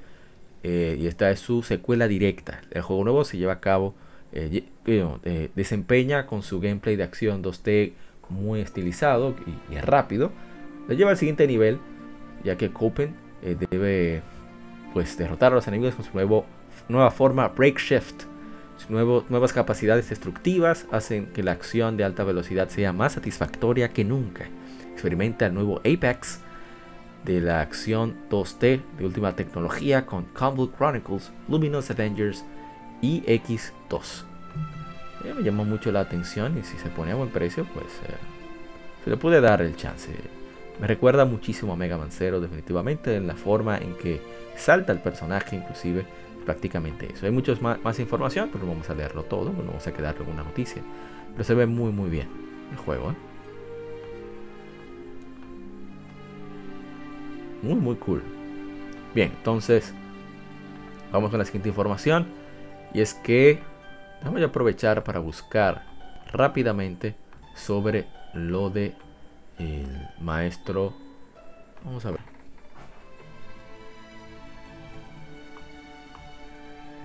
eh, 0.64 0.98
y 1.00 1.06
esta 1.06 1.30
es 1.30 1.40
su 1.40 1.62
secuela 1.62 2.08
directa. 2.08 2.62
El 2.72 2.82
juego 2.82 3.04
nuevo 3.04 3.24
se 3.24 3.38
lleva 3.38 3.54
a 3.54 3.60
cabo, 3.60 3.94
eh, 4.34 5.52
desempeña 5.56 6.26
con 6.26 6.42
su 6.42 6.60
gameplay 6.60 6.96
de 6.96 7.04
acción 7.04 7.44
2D 7.44 7.94
muy 8.30 8.62
estilizado 8.62 9.36
y, 9.72 9.76
rápido. 9.78 10.32
Lo 10.88 10.94
lleva 10.94 11.12
al 11.12 11.18
siguiente 11.18 11.48
nivel, 11.48 11.80
ya 12.44 12.58
que 12.58 12.72
Copen 12.72 13.16
debe 13.70 14.22
pues, 14.94 15.18
derrotar 15.18 15.52
a 15.52 15.56
los 15.56 15.68
enemigos 15.68 15.96
con 15.96 16.06
su 16.06 16.12
nuevo, 16.14 16.46
nueva 16.90 17.12
forma 17.12 17.48
Break 17.50 17.80
Shift. 17.80 18.24
nuevas 18.90 19.54
capacidades 19.54 20.10
destructivas 20.10 20.86
hacen 20.92 21.28
que 21.28 21.44
la 21.44 21.52
acción 21.52 21.98
de 21.98 22.04
alta 22.04 22.24
velocidad 22.24 22.70
sea 22.70 22.94
más 22.94 23.14
satisfactoria 23.14 23.90
que 23.90 24.04
nunca 24.04 24.46
experimenta 24.96 25.48
el 25.48 25.54
nuevo 25.54 25.80
Apex 25.80 26.40
de 27.26 27.42
la 27.42 27.62
acción 27.62 28.16
2D 28.30 28.82
de 28.98 29.06
última 29.06 29.36
tecnología 29.36 30.06
con 30.06 30.24
Combo 30.26 30.72
Chronicles, 30.72 31.32
Luminous 31.50 31.92
Avengers 31.92 32.46
y 33.02 33.22
X2. 33.24 34.35
Eh, 35.26 35.34
me 35.34 35.44
llamó 35.44 35.66
mucho 35.66 35.92
la 35.92 36.02
atención 36.02 36.58
y 36.58 36.64
si 36.64 36.78
se 36.78 36.90
pone 36.90 37.12
a 37.12 37.16
buen 37.16 37.30
precio, 37.30 37.66
pues 37.74 37.86
eh, 37.86 38.16
se 39.04 39.10
le 39.10 39.18
puede 39.18 39.42
dar 39.42 39.62
el 39.62 39.76
chance. 39.76 40.12
Me 40.80 40.88
recuerda 40.88 41.26
muchísimo 41.26 41.74
a 41.74 41.76
Mega 41.76 41.98
Man 41.98 42.12
Zero, 42.12 42.40
definitivamente, 42.42 43.16
en 43.16 43.28
la 43.28 43.36
forma 43.36 43.78
en 43.78 43.96
que 43.96 44.22
salta 44.56 44.92
el 44.92 45.00
personaje, 45.00 45.56
inclusive 45.56 46.06
prácticamente 46.46 47.12
eso. 47.12 47.26
Hay 47.26 47.32
mucha 47.32 47.54
más, 47.62 47.82
más, 47.84 48.00
información, 48.00 48.50
pero 48.52 48.66
no 48.66 48.72
vamos 48.72 48.90
a 48.90 48.94
leerlo 48.94 49.24
todo, 49.24 49.52
no 49.52 49.64
vamos 49.64 49.88
a 49.88 49.94
quedar 49.94 50.16
con 50.16 50.28
una 50.28 50.44
noticia. 50.44 50.82
Pero 51.32 51.44
se 51.44 51.54
ve 51.54 51.66
muy 51.66 51.92
muy 51.92 52.10
bien 52.10 52.28
el 52.72 52.78
juego. 52.78 53.12
¿eh? 53.12 53.16
Muy, 57.64 57.76
muy 57.76 57.96
cool. 57.96 58.22
Bien, 59.16 59.32
entonces 59.38 59.94
vamos 61.12 61.32
con 61.32 61.40
la 61.40 61.46
siguiente 61.46 61.70
información. 61.70 62.28
Y 62.94 63.02
es 63.02 63.14
que 63.14 63.60
vamos 64.24 64.42
a 64.42 64.46
aprovechar 64.46 65.04
para 65.04 65.20
buscar 65.20 65.86
rápidamente 66.32 67.16
sobre 67.56 68.08
lo 68.34 68.70
de 68.70 68.96
el 69.58 70.10
maestro. 70.20 70.94
Vamos 71.84 72.06
a 72.06 72.12
ver. 72.12 72.20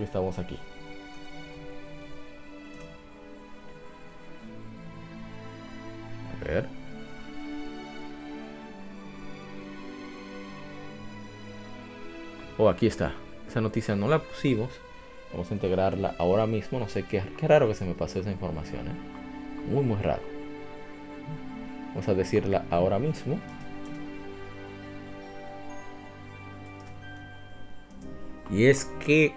Estamos 0.00 0.38
aquí. 0.38 0.58
A 6.40 6.44
ver. 6.44 6.68
Oh, 12.56 12.68
aquí 12.68 12.86
está. 12.86 13.12
Esa 13.46 13.60
noticia 13.60 13.94
no 13.94 14.08
la 14.08 14.18
pusimos. 14.18 14.70
Vamos 15.32 15.50
a 15.50 15.54
integrarla 15.54 16.14
ahora 16.18 16.46
mismo. 16.46 16.78
No 16.78 16.88
sé 16.88 17.04
qué, 17.04 17.22
qué 17.36 17.48
raro 17.48 17.68
que 17.68 17.74
se 17.74 17.84
me 17.84 17.94
pasó 17.94 18.20
esa 18.20 18.30
información. 18.30 18.86
¿eh? 18.88 19.70
Muy, 19.70 19.84
muy 19.84 20.00
raro. 20.00 20.22
Vamos 21.90 22.08
a 22.08 22.14
decirla 22.14 22.64
ahora 22.70 22.98
mismo. 22.98 23.38
Y 28.50 28.66
es 28.66 28.90
que, 29.04 29.32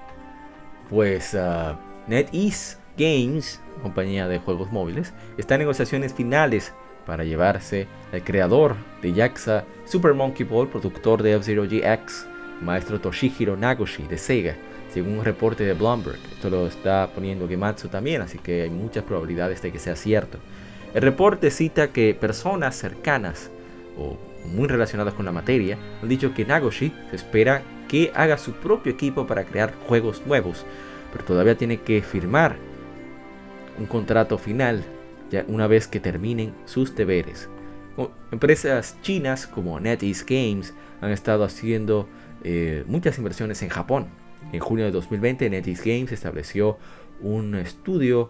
pues, 0.89 1.35
uh, 1.35 1.75
NetEase 2.07 2.77
Games, 2.97 3.61
compañía 3.81 4.27
de 4.27 4.39
juegos 4.39 4.71
móviles, 4.71 5.13
está 5.37 5.55
en 5.55 5.59
negociaciones 5.59 6.13
finales 6.13 6.73
para 7.05 7.23
llevarse 7.23 7.87
al 8.11 8.23
creador 8.23 8.75
de 9.01 9.13
Yaxa 9.13 9.65
Super 9.85 10.13
Monkey 10.13 10.45
Ball, 10.45 10.67
productor 10.67 11.21
de 11.21 11.33
F-Zero 11.33 11.63
GX, 11.63 12.27
maestro 12.61 12.99
Toshihiro 12.99 13.57
Nagoshi 13.57 14.03
de 14.03 14.17
Sega, 14.17 14.55
según 14.93 15.17
un 15.17 15.25
reporte 15.25 15.63
de 15.63 15.73
Bloomberg. 15.73 16.19
Esto 16.31 16.49
lo 16.49 16.67
está 16.67 17.09
poniendo 17.13 17.47
Gematsu 17.47 17.87
también, 17.87 18.21
así 18.21 18.37
que 18.37 18.61
hay 18.61 18.69
muchas 18.69 19.03
probabilidades 19.03 19.61
de 19.61 19.71
que 19.71 19.79
sea 19.79 19.95
cierto. 19.95 20.37
El 20.93 21.01
reporte 21.01 21.49
cita 21.49 21.91
que 21.91 22.13
personas 22.13 22.75
cercanas 22.75 23.49
o 23.97 24.17
muy 24.45 24.67
relacionadas 24.67 25.15
con 25.15 25.25
la 25.25 25.31
materia 25.31 25.77
han 26.01 26.09
dicho 26.09 26.33
que 26.33 26.45
Nagoshi 26.45 26.93
se 27.09 27.15
espera 27.15 27.63
que 27.87 28.11
haga 28.13 28.37
su 28.37 28.51
propio 28.53 28.91
equipo 28.91 29.25
para 29.25 29.45
crear 29.45 29.73
juegos 29.87 30.21
nuevos, 30.27 30.65
pero 31.11 31.23
todavía 31.23 31.57
tiene 31.57 31.81
que 31.81 32.01
firmar 32.03 32.55
un 33.79 33.87
contrato 33.87 34.37
final 34.37 34.83
ya 35.31 35.43
una 35.47 35.65
vez 35.65 35.87
que 35.87 35.99
terminen 35.99 36.53
sus 36.65 36.95
deberes. 36.95 37.49
Empresas 38.31 38.97
chinas 39.01 39.47
como 39.47 39.79
NetEase 39.79 40.25
Games 40.27 40.73
han 41.01 41.11
estado 41.11 41.43
haciendo 41.43 42.07
eh, 42.43 42.83
muchas 42.87 43.17
inversiones 43.17 43.61
en 43.63 43.69
Japón. 43.69 44.07
En 44.53 44.59
junio 44.59 44.85
de 44.85 44.91
2020, 44.91 45.49
NetEase 45.49 45.83
Games 45.83 46.11
estableció 46.11 46.77
un 47.21 47.55
estudio 47.55 48.29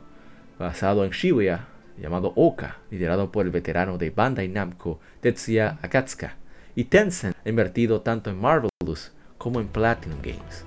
basado 0.58 1.04
en 1.04 1.12
Shibuya, 1.12 1.68
llamado 2.02 2.32
Oka, 2.38 2.78
liderado 2.90 3.30
por 3.30 3.46
el 3.46 3.52
veterano 3.52 3.98
de 3.98 4.10
Bandai 4.10 4.48
Namco, 4.48 5.02
Tetsuya 5.20 5.80
Akatsuka, 5.82 6.38
y 6.76 6.86
Tencent 6.86 7.36
ha 7.46 7.50
invertido 7.50 8.00
tanto 8.02 8.30
en 8.30 8.40
Marvelous 8.40 9.12
como 9.38 9.60
en 9.60 9.68
Platinum 9.68 10.20
Games. 10.22 10.64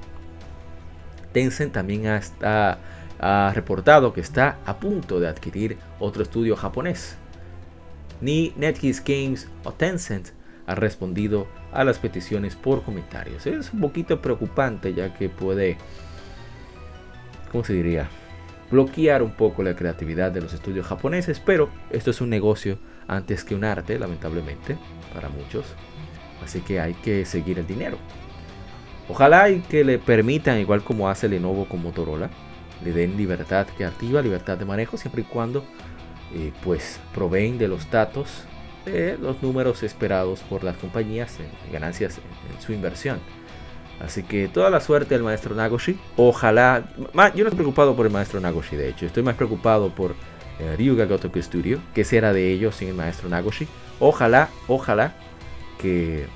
Tencent 1.33 1.73
también 1.73 2.05
ha, 2.07 3.53
reportado 3.55 4.12
que 4.12 4.21
está 4.21 4.59
a 4.66 4.77
punto 4.77 5.21
de 5.21 5.29
adquirir 5.29 5.79
otro 5.99 6.23
estudio 6.23 6.55
japonés. 6.55 7.16
Ni 8.21 8.53
NetGears 8.57 9.03
Games 9.03 9.49
o 9.64 9.73
Tencent 9.73 10.36
han 10.67 10.77
respondido 10.77 11.47
a 11.73 11.85
las 11.85 11.99
peticiones 11.99 12.57
por 12.57 12.83
comentarios. 12.83 13.47
Es 13.47 13.73
un 13.73 13.81
poquito 13.81 14.21
preocupante 14.21 14.95
ya 14.95 15.15
que 15.15 15.29
puede, 15.29 15.77
¿cómo 17.51 17.65
se 17.65 17.73
diría? 17.73 18.09
Bloquear 18.71 19.23
un 19.23 19.31
poco 19.31 19.63
la 19.63 19.77
creatividad 19.77 20.33
de 20.33 20.41
los 20.41 20.53
estudios 20.53 20.87
japoneses, 20.87 21.41
pero 21.41 21.71
esto 21.91 22.11
es 22.11 22.21
un 22.21 22.31
negocio 22.31 22.79
antes 23.07 23.45
que 23.45 23.55
un 23.55 23.63
arte, 23.63 23.99
lamentablemente, 23.99 24.77
para 25.15 25.29
muchos. 25.29 25.67
Así 26.43 26.61
que 26.61 26.81
hay 26.81 26.95
que 26.95 27.25
seguir 27.25 27.61
el 27.61 27.67
dinero. 27.67 27.99
Ojalá 29.09 29.49
y 29.51 29.61
que 29.61 29.85
le 29.85 29.99
permitan, 29.99 30.59
igual 30.59 30.83
como 30.83 31.09
hace 31.09 31.29
Lenovo 31.29 31.67
con 31.67 31.81
Motorola, 31.81 32.29
le 32.85 32.93
den 32.93 33.17
libertad 33.17 33.69
creativa, 33.77 34.21
libertad 34.21 34.59
de 34.59 34.65
manejo, 34.65 34.97
siempre 34.97 35.23
y 35.23 35.25
cuando 35.25 35.65
eh, 36.35 36.53
pues 36.65 37.01
proveen 37.15 37.57
de 37.57 37.69
los 37.69 37.89
datos, 37.89 38.45
de 38.87 39.18
los 39.18 39.42
números 39.42 39.83
esperados 39.83 40.40
por 40.40 40.64
las 40.64 40.77
compañías 40.77 41.38
en 41.38 41.72
ganancias 41.72 42.18
en, 42.18 42.62
su 42.62 42.72
inversión. 42.72 43.18
Así 44.01 44.22
que 44.22 44.49
toda 44.49 44.70
la 44.70 44.81
suerte 44.81 45.14
al 45.14 45.22
maestro 45.22 45.55
Nagoshi. 45.55 45.99
Ojalá. 46.16 46.85
Yo 46.96 47.05
no 47.14 47.29
estoy 47.29 47.51
preocupado 47.51 47.94
por 47.94 48.07
el 48.07 48.12
maestro 48.12 48.40
Nagoshi, 48.40 48.77
de 48.77 48.88
hecho. 48.88 49.07
Estoy 49.07 49.22
más 49.22 49.37
preocupado 49.37 49.90
por 49.90 50.14
eh, 50.59 50.75
Ryuga 50.77 51.07
Gotoku 51.07 51.40
Studio. 51.40 51.81
Que 51.94 52.05
será 52.05 52.33
de 52.33 52.51
ellos 52.51 52.77
sin 52.77 52.88
el 52.88 52.94
maestro 52.94 53.29
Nagoshi. 53.29 53.66
Ojalá, 54.01 54.49
ojalá 54.68 55.14
que, 55.79 56.27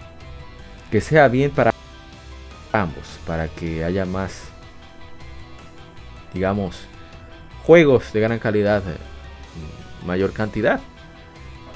que 0.90 1.00
sea 1.00 1.28
bien 1.28 1.50
para 1.50 1.72
ambos. 2.72 3.18
Para 3.26 3.48
que 3.48 3.84
haya 3.84 4.06
más 4.06 4.50
digamos, 6.32 6.76
juegos 7.64 8.12
de 8.12 8.20
gran 8.20 8.38
calidad, 8.38 8.82
eh, 8.88 8.96
mayor 10.06 10.32
cantidad. 10.32 10.80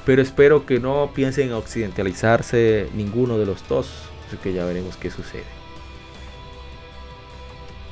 Pero 0.05 0.21
espero 0.21 0.65
que 0.65 0.79
no 0.79 1.11
piensen 1.13 1.51
occidentalizarse 1.53 2.89
ninguno 2.93 3.37
de 3.37 3.45
los 3.45 3.67
dos, 3.67 3.89
así 4.27 4.37
que 4.37 4.53
ya 4.53 4.65
veremos 4.65 4.97
qué 4.97 5.09
sucede. 5.09 5.43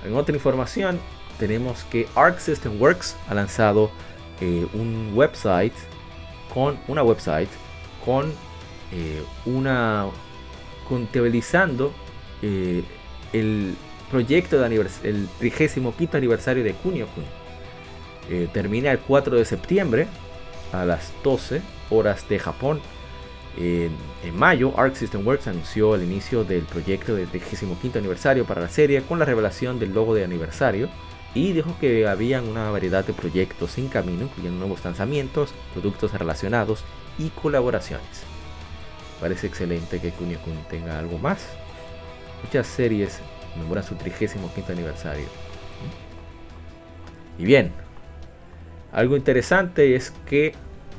En 0.05 0.15
otra 0.15 0.35
información, 0.35 0.99
tenemos 1.39 1.83
que 1.85 2.07
Arc 2.15 2.39
System 2.39 2.79
Works 2.79 3.15
ha 3.29 3.33
lanzado 3.33 3.89
eh, 4.41 4.67
un 4.73 5.11
website 5.15 5.73
con 6.53 6.77
una 6.87 7.03
website 7.03 7.49
con 8.05 8.31
eh, 8.91 9.23
una 9.45 10.05
contabilizando 10.87 11.93
el 12.41 13.75
proyecto 14.11 14.59
de 14.59 14.75
el 15.03 15.27
35 15.39 16.17
aniversario 16.17 16.63
de 16.63 16.73
Kunio 16.73 17.07
Kun. 17.07 17.23
Eh, 18.29 18.47
termina 18.53 18.91
el 18.91 18.99
4 18.99 19.37
de 19.37 19.45
septiembre 19.45 20.07
a 20.71 20.85
las 20.85 21.11
12 21.23 21.61
horas 21.93 22.27
de 22.29 22.39
Japón. 22.39 22.81
en 23.57 24.35
mayo, 24.35 24.73
Arc 24.77 24.95
System 24.95 25.25
Works 25.25 25.47
anunció 25.47 25.95
el 25.95 26.03
inicio 26.03 26.43
del 26.43 26.63
proyecto 26.63 27.15
del 27.15 27.27
35 27.27 27.97
aniversario 27.97 28.45
para 28.45 28.61
la 28.61 28.69
serie 28.69 29.01
con 29.03 29.19
la 29.19 29.25
revelación 29.25 29.79
del 29.79 29.93
logo 29.93 30.15
de 30.15 30.23
aniversario 30.23 30.89
y 31.35 31.51
dijo 31.53 31.75
que 31.79 32.07
habían 32.07 32.47
una 32.47 32.69
variedad 32.69 33.05
de 33.05 33.13
proyectos 33.13 33.77
en 33.77 33.87
camino, 33.87 34.23
incluyendo 34.23 34.59
nuevos 34.59 34.83
lanzamientos, 34.85 35.53
productos 35.73 36.13
relacionados 36.13 36.83
y 37.17 37.29
colaboraciones. 37.29 38.23
Parece 39.19 39.47
excelente 39.47 39.99
que 39.99 40.11
Kunio 40.11 40.39
Kun 40.39 40.57
tenga 40.69 40.99
algo 40.99 41.17
más. 41.17 41.47
Muchas 42.43 42.67
series 42.67 43.19
conmemora 43.53 43.81
su 43.81 43.95
35 43.95 44.51
aniversario. 44.69 45.25
Y 47.37 47.45
bien, 47.45 47.71
algo 48.91 49.17
interesante 49.17 49.95
es 49.95 50.11
que 50.27 50.53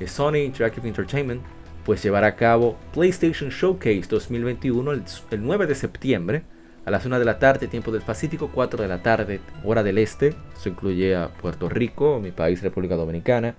Sony 0.07 0.37
Interactive 0.37 0.87
Entertainment 0.87 1.43
pues 1.85 2.03
llevará 2.03 2.29
a 2.29 2.37
cabo 2.37 2.79
PlayStation 2.93 3.51
Showcase 3.51 4.05
2021 4.09 4.93
el, 4.93 5.05
9 5.39 5.67
de 5.67 5.75
septiembre 5.75 6.43
a 6.87 6.91
las 6.91 7.05
1 7.07 7.19
de 7.19 7.25
la 7.25 7.39
tarde, 7.39 7.67
tiempo 7.67 7.93
del 7.93 8.03
Pacífico, 8.03 8.51
4 8.53 8.83
de 8.83 8.89
la 8.89 9.03
tarde, 9.03 9.41
hora 9.65 9.83
del 9.83 9.99
este. 9.99 10.35
Eso 10.55 10.69
incluye 10.69 11.17
a 11.17 11.29
Puerto 11.29 11.69
Rico, 11.69 12.21
mi 12.21 12.31
país, 12.31 12.63
República 12.63 12.95
Dominicana, 12.95 13.55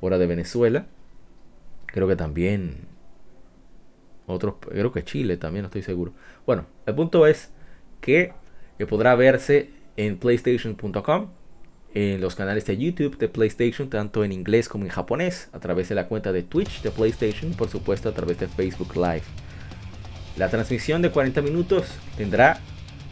hora 0.00 0.16
de 0.18 0.26
Venezuela. 0.26 0.86
Creo 1.86 2.08
que 2.08 2.16
también 2.16 2.88
otros, 4.26 4.54
creo 4.60 4.92
que 4.92 5.04
Chile 5.04 5.36
también, 5.36 5.62
no 5.62 5.66
estoy 5.66 5.82
seguro. 5.82 6.12
Bueno, 6.46 6.66
el 6.86 6.94
punto 6.94 7.26
es 7.26 7.52
que 8.00 8.32
que 8.80 8.86
podrá 8.86 9.14
verse 9.14 9.68
en 9.98 10.16
playstation.com, 10.16 11.28
en 11.94 12.20
los 12.20 12.34
canales 12.34 12.66
de 12.66 12.76
YouTube 12.76 13.18
de 13.18 13.28
PlayStation, 13.28 13.88
tanto 13.88 14.24
en 14.24 14.32
inglés 14.32 14.68
como 14.68 14.84
en 14.84 14.90
japonés, 14.90 15.48
a 15.52 15.58
través 15.58 15.88
de 15.88 15.94
la 15.94 16.06
cuenta 16.06 16.32
de 16.32 16.42
Twitch 16.42 16.82
de 16.82 16.90
PlayStation 16.90 17.52
por 17.52 17.68
supuesto 17.68 18.08
a 18.08 18.12
través 18.12 18.38
de 18.38 18.48
Facebook 18.48 18.94
Live. 18.94 19.22
La 20.36 20.48
transmisión 20.48 21.02
de 21.02 21.10
40 21.10 21.42
minutos 21.42 21.86
tendrá 22.16 22.60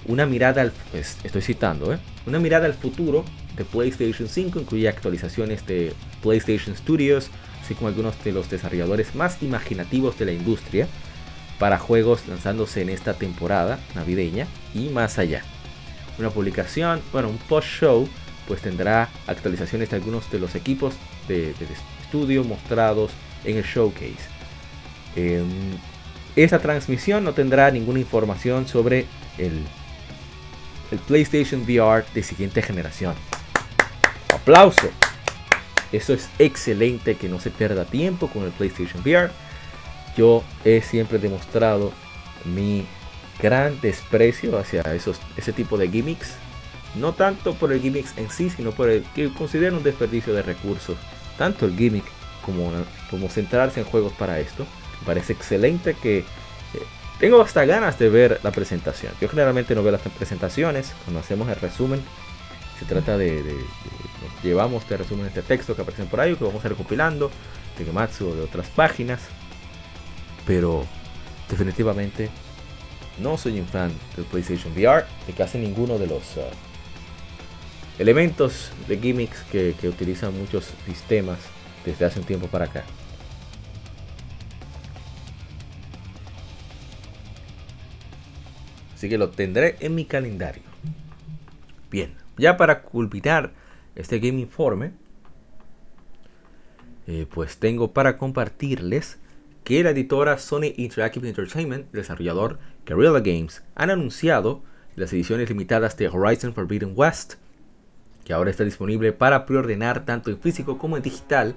una 0.07 0.27
mirada 0.27 0.63
al, 0.63 0.73
pues, 0.93 1.19
estoy 1.25 1.43
citando, 1.43 1.93
¿eh? 1.93 1.99
una 2.27 2.39
mirada 2.39 2.67
al 2.67 2.75
futuro 2.75 3.25
de 3.57 3.65
PlayStation 3.65 4.29
5, 4.29 4.61
incluye 4.61 4.89
actualizaciones 4.89 5.67
de 5.67 5.93
PlayStation 6.23 6.77
Studios, 6.77 7.31
así 7.63 7.75
como 7.75 7.89
algunos 7.89 8.23
de 8.23 8.33
los 8.33 8.49
desarrolladores 8.49 9.15
más 9.15 9.43
imaginativos 9.43 10.19
de 10.19 10.27
la 10.27 10.33
industria 10.33 10.87
para 11.59 11.79
juegos 11.79 12.29
lanzándose 12.29 12.83
en 12.83 12.89
esta 12.89 13.15
temporada 13.15 13.81
navideña 13.97 14.47
y 14.75 14.89
más 14.91 15.19
allá 15.19 15.43
una 16.19 16.31
publicación, 16.31 17.01
bueno, 17.13 17.29
un 17.29 17.39
post-show, 17.39 18.09
pues 18.49 18.63
tendrá 18.63 19.11
actualizaciones 19.27 19.91
de 19.91 19.97
algunos 19.97 20.29
de 20.31 20.41
los 20.41 20.55
equipos 20.55 20.95
de, 21.29 21.55
estudio 22.03 22.43
mostrados 22.43 23.13
en 23.45 23.59
el 23.59 23.63
showcase. 23.63 24.17
Em, 25.15 25.47
esta 26.35 26.59
transmisión 26.59 27.25
no 27.25 27.35
tendrá 27.35 27.71
ninguna 27.71 28.01
información 28.01 28.67
sobre 28.67 29.05
el, 29.37 29.63
el 30.91 30.99
PlayStation 31.07 31.63
VR 31.63 32.05
de 32.15 32.23
siguiente 32.23 32.63
generación. 32.63 33.15
Aplauso. 34.35 34.89
Eso 35.93 36.15
es 36.15 36.29
excelente 36.39 37.17
que 37.17 37.29
no 37.29 37.41
se 37.41 37.51
pierda 37.51 37.85
tiempo 37.85 38.29
con 38.29 38.45
el 38.45 38.51
PlayStation 38.51 39.03
VR. 39.03 39.31
Yo 40.17 40.43
he 40.65 40.81
siempre 40.81 41.19
demostrado 41.19 41.93
mi 42.45 42.87
gran 43.43 43.81
desprecio 43.81 44.59
hacia 44.59 44.83
esos, 44.95 45.21
ese 45.37 45.53
tipo 45.53 45.77
de 45.77 45.89
gimmicks. 45.89 46.37
No 46.95 47.13
tanto 47.13 47.55
por 47.55 47.73
el 47.73 47.81
gimmicks 47.81 48.17
en 48.17 48.31
sí, 48.31 48.51
sino 48.51 48.73
por 48.73 48.89
el 48.89 49.03
que 49.15 49.33
considero 49.33 49.77
un 49.77 49.83
desperdicio 49.83 50.35
de 50.35 50.43
recursos. 50.43 50.97
Tanto 51.37 51.67
el 51.67 51.77
gimmick 51.77 52.05
como, 52.45 52.73
como 53.11 53.29
centrarse 53.29 53.81
en 53.81 53.87
juegos 53.87 54.13
para 54.13 54.41
esto. 54.41 54.67
Me 55.01 55.07
parece 55.07 55.33
excelente 55.33 55.95
que... 55.95 56.19
Eh, 56.19 56.25
tengo 57.21 57.41
hasta 57.43 57.65
ganas 57.65 57.99
de 57.99 58.09
ver 58.09 58.41
la 58.43 58.53
presentación. 58.53 59.13
Yo 59.21 59.29
generalmente 59.29 59.75
no 59.75 59.83
veo 59.83 59.93
las 59.93 60.01
presentaciones. 60.01 60.93
Cuando 61.05 61.21
hacemos 61.21 61.49
el 61.49 61.57
resumen, 61.57 62.01
se 62.79 62.85
trata 62.85 63.19
de, 63.19 63.43
llevamos 64.43 64.83
este 64.83 64.97
resumen 64.97 65.27
este 65.27 65.43
texto 65.43 65.75
que 65.75 65.83
aparecen 65.83 66.07
por 66.07 66.21
ahí, 66.21 66.37
que 66.37 66.45
vamos 66.45 66.63
a 66.65 66.69
ir 66.69 66.73
recopilando 66.73 67.31
de 67.77 67.85
Gematsu 67.85 68.29
o 68.29 68.35
de 68.35 68.43
otras 68.43 68.69
páginas. 68.69 69.21
Pero 70.47 70.87
definitivamente 71.49 72.31
no 73.19 73.37
soy 73.37 73.59
un 73.61 73.67
fan 73.67 73.93
del 74.17 74.25
PlayStation 74.27 74.73
VR, 74.73 75.05
de 75.27 75.33
casi 75.33 75.59
ninguno 75.59 75.99
de 75.99 76.07
los 76.07 76.37
uh, 76.37 76.68
elementos 77.99 78.71
de 78.87 78.99
gimmicks 78.99 79.43
que, 79.51 79.75
utilizan 79.85 80.39
muchos 80.39 80.73
sistemas 80.87 81.39
desde 81.85 82.05
hace 82.05 82.21
un 82.21 82.27
tiempo 82.27 82.47
para 82.47 82.67
acá. 82.67 82.85
Así 88.95 89.09
que 89.09 89.19
lo 89.19 89.31
tendré 89.31 89.77
en 89.81 89.95
mi 89.95 90.05
calendario. 90.05 90.63
Bien, 91.91 92.15
ya 92.37 92.57
para 92.57 92.83
culminar 92.83 93.53
este 93.95 94.19
Game 94.19 94.41
Informe, 94.41 94.93
eh, 97.07 97.27
pues 97.33 97.59
tengo 97.59 97.93
para 97.93 98.19
compartirles 98.19 99.19
que 99.65 99.83
la 99.83 99.91
editora 99.91 100.39
Sony 100.39 100.73
Interactive 100.77 101.29
Entertainment, 101.29 101.91
desarrollador 101.93 102.59
Guerrilla 102.87 103.21
Games, 103.21 103.63
han 103.75 103.91
anunciado 103.91 104.63
las 104.97 105.13
ediciones 105.13 105.49
limitadas 105.49 105.97
de 105.97 106.09
Horizon 106.09 106.55
Forbidden 106.55 106.93
West, 106.97 107.35
que 108.29 108.35
ahora 108.35 108.51
está 108.51 108.63
disponible 108.63 109.15
para 109.15 109.47
preordenar 109.47 110.05
tanto 110.05 110.31
en 110.31 110.39
físico 110.39 110.77
como 110.77 110.99
en 110.99 111.03
digital, 111.03 111.57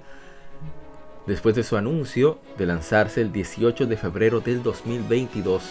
después 1.26 1.54
de 1.54 1.64
su 1.64 1.76
anuncio 1.76 2.38
de 2.56 2.64
lanzarse 2.64 3.20
el 3.20 3.30
18 3.30 3.84
de 3.84 3.94
febrero 3.98 4.40
del 4.40 4.62
2022, 4.62 5.64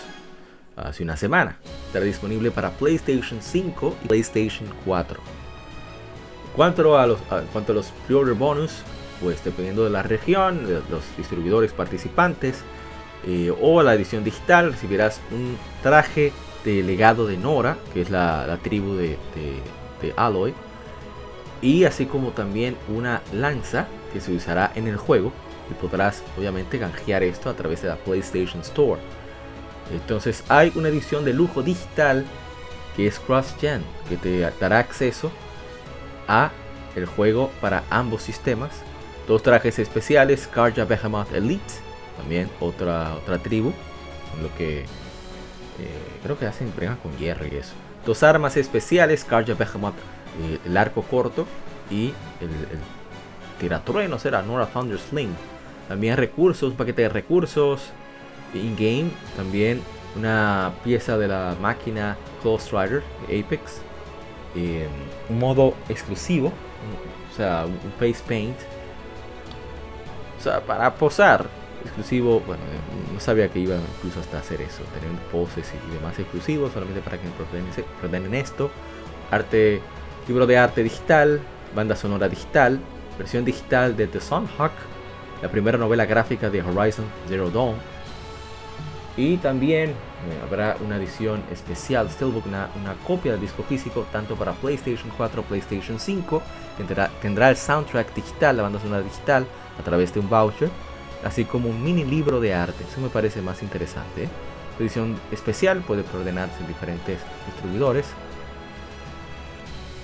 hace 0.75 1.01
una 1.01 1.17
semana. 1.17 1.57
Estará 1.87 2.05
disponible 2.05 2.51
para 2.51 2.69
PlayStation 2.69 3.41
5 3.41 3.95
y 4.03 4.07
PlayStation 4.09 4.69
4. 4.85 5.19
Cuanto 6.55 6.95
a 6.95 7.07
los, 7.07 7.19
cuanto 7.51 7.71
a 7.71 7.75
los 7.75 7.87
pre-order 8.05 8.35
bonus, 8.35 8.83
pues 9.23 9.43
dependiendo 9.43 9.83
de 9.83 9.89
la 9.89 10.03
región, 10.03 10.67
de 10.67 10.83
los 10.91 11.03
distribuidores 11.17 11.73
participantes, 11.73 12.61
eh, 13.25 13.51
o 13.59 13.81
la 13.81 13.95
edición 13.95 14.23
digital, 14.23 14.73
recibirás 14.73 15.19
un 15.31 15.57
traje 15.81 16.31
de 16.63 16.83
legado 16.83 17.25
de 17.25 17.37
Nora, 17.37 17.77
que 17.91 18.01
es 18.01 18.11
la, 18.11 18.55
tribu 18.61 18.93
de, 18.93 19.17
de, 19.99 20.13
Aloy, 20.15 20.53
y 21.61 21.85
así 21.85 22.05
como 22.05 22.31
también 22.31 22.75
una 22.89 23.21
lanza 23.33 23.87
que 24.13 24.19
se 24.21 24.31
usará 24.31 24.71
en 24.75 24.87
el 24.87 24.97
juego, 24.97 25.31
y 25.69 25.73
podrás 25.73 26.23
obviamente 26.37 26.79
canjear 26.79 27.23
esto 27.23 27.49
a 27.49 27.53
través 27.53 27.81
de 27.81 27.87
la 27.87 27.95
PlayStation 27.95 28.61
Store. 28.61 29.01
Entonces 29.91 30.43
hay 30.49 30.71
una 30.75 30.89
edición 30.89 31.25
de 31.25 31.33
lujo 31.33 31.61
digital 31.61 32.25
que 32.95 33.07
es 33.07 33.19
Cross 33.19 33.55
Gen, 33.59 33.81
que 34.09 34.17
te 34.17 34.39
dará 34.59 34.79
acceso 34.79 35.31
a 36.27 36.51
el 36.95 37.05
juego 37.05 37.51
para 37.61 37.83
ambos 37.89 38.21
sistemas. 38.21 38.71
Dos 39.27 39.43
trajes 39.43 39.79
especiales, 39.79 40.47
Karja 40.47 40.83
Behemoth 40.83 41.33
Elite, 41.33 41.73
también 42.17 42.49
otra, 42.59 43.15
otra 43.15 43.37
tribu, 43.37 43.71
lo 44.41 44.53
que 44.57 44.81
eh, 44.81 44.85
creo 46.23 46.37
que 46.37 46.47
hacen 46.47 46.73
brega 46.75 46.97
con 46.97 47.15
hierro 47.17 47.45
y 47.45 47.55
eso. 47.55 47.73
Dos 48.05 48.23
armas 48.23 48.57
especiales, 48.57 49.23
Karja 49.23 49.53
Behemoth, 49.53 49.95
eh, 50.41 50.59
el 50.65 50.77
arco 50.77 51.01
corto 51.03 51.45
y 51.89 52.13
el, 52.39 52.49
el 52.49 52.79
tiratrueno 53.59 54.19
será 54.19 54.41
Nora 54.41 54.67
Thunder 54.67 54.99
Sling. 54.99 55.35
También 55.87 56.17
recursos, 56.17 56.71
un 56.71 56.77
paquete 56.77 57.03
de 57.03 57.09
recursos 57.09 57.91
in-game, 58.53 59.11
también 59.35 59.81
una 60.15 60.73
pieza 60.83 61.17
de 61.17 61.27
la 61.27 61.55
máquina 61.61 62.17
Close 62.41 62.69
Rider 62.71 63.03
Apex, 63.25 63.81
eh, 64.55 64.87
un 65.29 65.39
modo 65.39 65.73
exclusivo, 65.89 66.51
o 67.31 67.35
sea, 67.35 67.65
un 67.65 67.91
face 67.99 68.23
paint, 68.27 68.57
o 70.39 70.43
sea, 70.43 70.59
para 70.61 70.93
posar 70.95 71.47
exclusivo, 71.83 72.41
bueno, 72.41 72.61
no 73.13 73.19
sabía 73.19 73.47
que 73.49 73.59
iba 73.59 73.75
incluso 73.97 74.19
hasta 74.19 74.39
hacer 74.39 74.61
eso, 74.61 74.83
tener 74.93 75.09
poses 75.31 75.71
y 75.87 75.93
demás 75.93 76.17
exclusivos, 76.19 76.73
solamente 76.73 77.01
para 77.01 77.17
que 77.17 77.27
en 78.17 78.33
esto, 78.35 78.69
arte, 79.31 79.81
libro 80.31 80.47
de 80.47 80.57
arte 80.57 80.81
digital, 80.81 81.41
banda 81.75 81.93
sonora 81.93 82.29
digital, 82.29 82.79
versión 83.17 83.43
digital 83.43 83.97
de 83.97 84.07
The 84.07 84.21
Sunhawk, 84.21 84.71
la 85.41 85.49
primera 85.49 85.77
novela 85.77 86.05
gráfica 86.05 86.49
de 86.49 86.61
Horizon 86.61 87.03
Zero 87.27 87.49
Dawn, 87.49 87.75
y 89.17 89.35
también 89.35 89.89
eh, 89.89 89.93
habrá 90.41 90.77
una 90.79 90.95
edición 90.95 91.43
especial, 91.51 92.09
Steelbook, 92.09 92.45
una, 92.45 92.69
copia 93.05 93.33
del 93.33 93.41
disco 93.41 93.61
físico, 93.63 94.05
tanto 94.13 94.37
para 94.37 94.53
PlayStation 94.53 95.11
4 95.17 95.43
PlayStation 95.43 95.99
5. 95.99 96.41
Tendrá, 96.77 97.09
tendrá 97.21 97.49
el 97.49 97.57
soundtrack 97.57 98.13
digital, 98.15 98.55
la 98.55 98.63
banda 98.63 98.79
sonora 98.79 99.01
digital, 99.01 99.45
a 99.77 99.83
través 99.83 100.13
de 100.13 100.21
un 100.21 100.29
voucher, 100.29 100.69
así 101.25 101.43
como 101.43 101.67
un 101.67 101.83
mini 101.83 102.05
libro 102.05 102.39
de 102.39 102.53
arte. 102.53 102.85
Eso 102.89 103.01
me 103.01 103.09
parece 103.09 103.41
más 103.41 103.61
interesante. 103.63 104.29
La 104.79 104.85
edición 104.85 105.19
especial 105.29 105.81
puede 105.81 106.05
ordenarse 106.17 106.61
en 106.61 106.67
diferentes 106.67 107.19
distribuidores. 107.47 108.05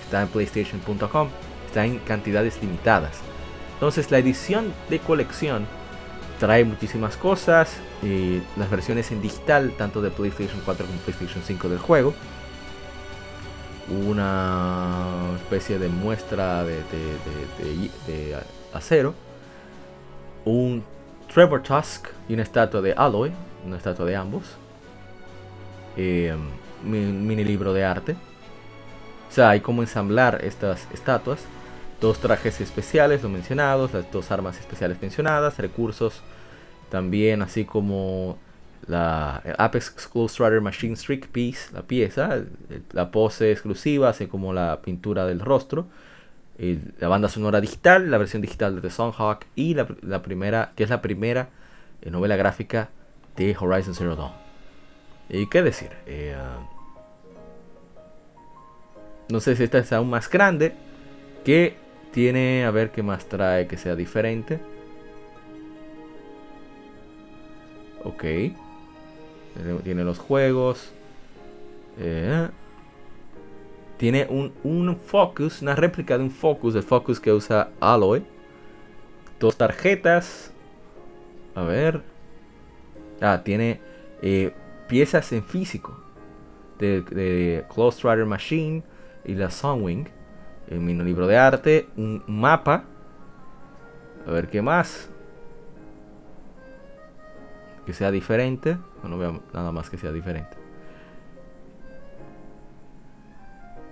Está 0.07 0.21
en 0.21 0.29
PlayStation.com, 0.29 1.27
está 1.67 1.85
en 1.85 1.99
cantidades 1.99 2.61
limitadas. 2.61 3.17
Entonces, 3.73 4.09
la 4.09 4.19
edición 4.19 4.73
de 4.89 4.99
colección 4.99 5.67
trae 6.39 6.63
muchísimas 6.63 7.17
cosas, 7.17 7.77
y 8.01 8.41
las 8.55 8.69
versiones 8.69 9.11
en 9.11 9.21
digital, 9.21 9.73
tanto 9.77 10.01
de 10.01 10.11
PlayStation 10.11 10.61
4 10.63 10.85
como 10.85 10.97
PlayStation 10.99 11.43
5 11.43 11.69
del 11.69 11.79
juego. 11.79 12.13
Una 14.05 15.33
especie 15.35 15.77
de 15.77 15.89
muestra 15.89 16.63
de, 16.63 18.37
acero. 18.73 19.13
Un 20.45 20.83
Trevor 21.33 21.61
Tusk 21.63 22.07
y 22.29 22.33
una 22.33 22.43
estatua 22.43 22.81
de 22.81 22.93
Aloy, 22.93 23.31
una 23.65 23.75
estatua 23.75 24.05
de 24.05 24.15
ambos. 24.15 24.43
Eh, 25.97 26.33
un 26.83 27.27
mini 27.27 27.43
libro 27.43 27.73
de 27.73 27.83
arte. 27.83 28.15
O 29.29 29.31
sea, 29.31 29.49
hay 29.49 29.61
como 29.61 29.81
ensamblar 29.81 30.43
estas 30.43 30.87
estatuas. 30.93 31.39
Dos 31.99 32.19
trajes 32.19 32.61
especiales, 32.61 33.23
lo 33.23 33.29
mencionados, 33.29 33.93
las 33.93 34.11
dos 34.11 34.31
armas 34.31 34.59
especiales 34.59 35.01
mencionadas, 35.01 35.57
recursos 35.57 36.21
también 36.89 37.41
así 37.41 37.65
como 37.65 38.37
la 38.87 39.41
Apex 39.57 40.07
Close 40.11 40.43
Rider 40.43 40.61
Machine 40.61 40.95
Streak 40.95 41.27
Piece, 41.27 41.73
la 41.73 41.81
pieza, 41.81 42.43
la 42.91 43.11
pose 43.11 43.51
exclusiva, 43.51 44.09
así 44.09 44.27
como 44.27 44.53
la 44.53 44.81
pintura 44.81 45.25
del 45.25 45.39
rostro, 45.39 45.87
la 46.57 47.07
banda 47.07 47.27
sonora 47.27 47.59
digital, 47.59 48.09
la 48.09 48.17
versión 48.17 48.41
digital 48.41 48.75
de 48.75 48.81
The 48.81 48.89
Songhawk 48.89 49.45
y 49.55 49.73
la, 49.75 50.21
primera, 50.21 50.71
que 50.75 50.83
es 50.83 50.89
la 50.89 51.01
primera 51.01 51.49
eh, 52.01 52.09
novela 52.09 52.35
gráfica 52.35 52.89
de 53.35 53.55
Horizon 53.59 53.93
Zero 53.93 54.15
Dawn. 54.15 54.31
¿Y 55.29 55.47
qué 55.47 55.61
decir? 55.61 55.91
Eh, 56.05 56.35
ah, 56.37 56.59
no 59.29 59.39
sé 59.39 59.55
si 59.55 59.63
esta 59.63 59.79
es 59.79 59.91
aún 59.93 60.09
más 60.09 60.29
grande, 60.29 60.73
que 61.43 61.75
tiene, 62.11 62.65
a 62.65 62.71
ver 62.71 62.91
qué 62.91 63.03
más 63.03 63.25
trae 63.27 63.67
que 63.67 63.77
sea 63.77 63.95
diferente. 63.95 64.59
Ok. 68.03 68.23
Tiene 69.83 70.03
los 70.03 70.17
juegos. 70.17 70.91
Eh, 71.99 72.47
tiene 73.97 74.27
un, 74.29 74.53
un, 74.63 74.95
focus, 74.95 75.61
una 75.61 75.75
réplica 75.75 76.17
de 76.17 76.23
un 76.23 76.31
focus, 76.31 76.75
el 76.75 76.83
focus 76.83 77.19
que 77.19 77.33
usa 77.33 77.69
Alloy. 77.79 78.23
Dos 79.39 79.57
tarjetas. 79.57 80.51
A 81.55 81.63
ver. 81.63 82.01
Ah, 83.19 83.41
tiene 83.43 83.79
eh, 84.21 84.53
piezas 84.87 85.31
en 85.33 85.43
físico. 85.43 85.99
De, 86.79 87.01
de 87.01 87.65
Close 87.73 88.07
Rider 88.07 88.25
Machine 88.25 88.83
y 89.27 89.35
la 89.35 89.51
Sunwing. 89.51 90.09
En 90.69 90.85
mi 90.85 90.93
libro 90.93 91.27
de 91.27 91.37
arte. 91.37 91.87
Un 91.95 92.23
mapa. 92.27 92.85
A 94.25 94.31
ver 94.31 94.49
qué 94.49 94.61
más 94.61 95.09
que 97.87 97.93
sea 97.93 98.11
diferente. 98.11 98.77
No 99.01 99.17
veo 99.17 99.41
nada 99.53 99.71
más 99.71 99.89
que 99.89 99.97
sea 99.97 100.11
diferente. 100.11 100.57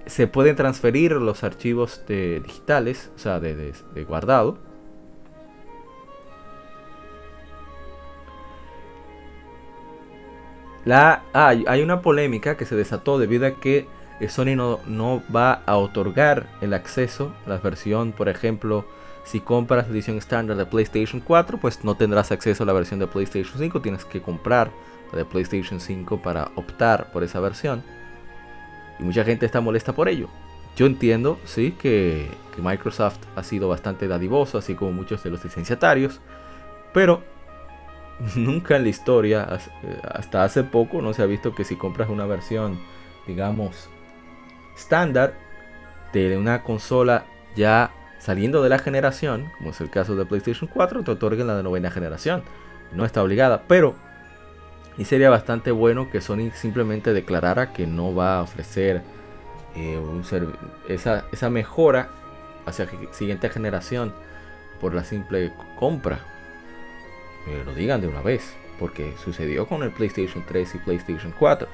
Se 0.05 0.27
pueden 0.27 0.57
transferir 0.57 1.13
los 1.13 1.45
archivos 1.45 2.01
de, 2.05 2.41
digitales, 2.41 3.09
o 3.15 3.19
sea, 3.19 3.39
de, 3.39 3.73
guardado. 4.05 4.59
La, 10.83 11.23
hay 11.33 11.81
una 11.81 12.01
polémica 12.01 12.57
que 12.57 12.65
se 12.65 12.75
desató 12.75 13.17
debido 13.17 13.47
a 13.47 13.51
que 13.51 13.87
Sony 14.29 14.55
no, 14.55 14.79
no 14.87 15.21
va 15.33 15.61
a 15.65 15.77
otorgar 15.77 16.47
el 16.61 16.73
acceso 16.73 17.33
a 17.45 17.49
la 17.49 17.57
versión, 17.57 18.11
por 18.11 18.29
ejemplo, 18.29 18.85
si 19.25 19.39
compras 19.39 19.87
la 19.87 19.93
edición 19.93 20.17
estándar 20.17 20.55
de 20.55 20.65
PlayStation 20.67 21.19
4, 21.19 21.57
pues 21.57 21.83
no 21.83 21.95
tendrás 21.95 22.31
acceso 22.31 22.63
a 22.63 22.65
la 22.65 22.73
versión 22.73 22.99
de 22.99 23.07
PlayStation 23.07 23.57
5. 23.57 23.81
Tienes 23.81 24.05
que 24.05 24.21
comprar 24.21 24.69
la 25.11 25.17
de 25.17 25.25
PlayStation 25.25 25.79
5 25.79 26.21
para 26.21 26.51
optar 26.55 27.11
por 27.11 27.23
esa 27.23 27.39
versión. 27.39 27.83
Y 28.99 29.03
mucha 29.03 29.25
gente 29.25 29.47
está 29.47 29.61
molesta 29.61 29.93
por 29.93 30.09
ello. 30.09 30.29
Yo 30.77 30.85
entiendo, 30.85 31.39
sí, 31.45 31.71
que, 31.71 32.29
Microsoft 32.57 33.17
ha 33.35 33.43
sido 33.43 33.67
bastante 33.67 34.07
dadivoso, 34.07 34.57
así 34.57 34.75
como 34.75 34.91
muchos 34.91 35.23
de 35.23 35.31
los 35.31 35.43
licenciatarios. 35.43 36.21
Pero 36.93 37.23
nunca 38.35 38.75
en 38.75 38.83
la 38.83 38.89
historia, 38.89 39.47
eh, 39.83 39.99
hasta 40.03 40.43
hace 40.43 40.63
poco, 40.63 41.01
no 41.01 41.13
se 41.13 41.23
ha 41.23 41.25
visto 41.25 41.55
que 41.55 41.63
si 41.63 41.75
compras 41.75 42.09
una 42.09 42.27
versión, 42.27 42.79
digamos, 43.25 43.89
estándar 44.75 45.33
de 46.13 46.37
una 46.37 46.63
consola 46.63 47.25
ya 47.55 47.91
saliendo 48.19 48.63
de 48.63 48.69
la 48.69 48.79
generación, 48.79 49.51
como 49.57 49.71
es 49.71 49.81
el 49.81 49.89
caso 49.89 50.15
de 50.15 50.25
PlayStation 50.25 50.69
4, 50.71 51.03
te 51.03 51.11
otorguen 51.11 51.47
la 51.47 51.55
de 51.55 51.63
novena 51.63 51.91
generación. 51.91 52.43
No 52.93 53.05
está 53.05 53.21
obligada, 53.21 53.63
pero 53.67 53.95
y 54.97 55.05
sería 55.05 55.29
bastante 55.29 55.71
bueno 55.71 56.09
que 56.09 56.21
Sony 56.21 56.51
simplemente 56.53 57.13
declarara 57.13 57.73
que 57.73 57.85
no 57.85 58.15
va 58.15 58.37
a 58.37 58.41
ofrecer 58.41 59.01
eh, 59.75 59.99
esa, 60.87 61.25
esa 61.31 61.49
mejora 61.49 62.09
hacia 62.65 62.85
la 62.85 63.13
siguiente 63.13 63.49
generación 63.49 64.13
por 64.79 64.93
la 64.93 65.03
simple 65.03 65.51
compra. 65.77 66.19
Lo 67.65 67.75
digan 67.75 68.01
de 68.01 68.07
una 68.07 68.21
vez, 68.21 68.55
porque 68.79 69.13
sucedió 69.23 69.67
con 69.67 69.83
el 69.83 69.91
PlayStation 69.91 70.43
3 70.47 70.75
y 70.75 70.77
PlayStation 70.79 71.33
4. 71.37 71.67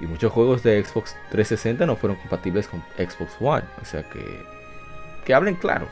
Y 0.00 0.06
muchos 0.06 0.32
juegos 0.32 0.62
de 0.62 0.82
Xbox 0.84 1.16
360 1.30 1.86
no 1.86 1.96
fueron 1.96 2.18
compatibles 2.18 2.66
con 2.68 2.82
Xbox 2.98 3.36
One. 3.40 3.64
O 3.80 3.84
sea 3.84 4.02
que 4.02 4.54
que 5.24 5.34
hablen 5.34 5.56
claro, 5.56 5.86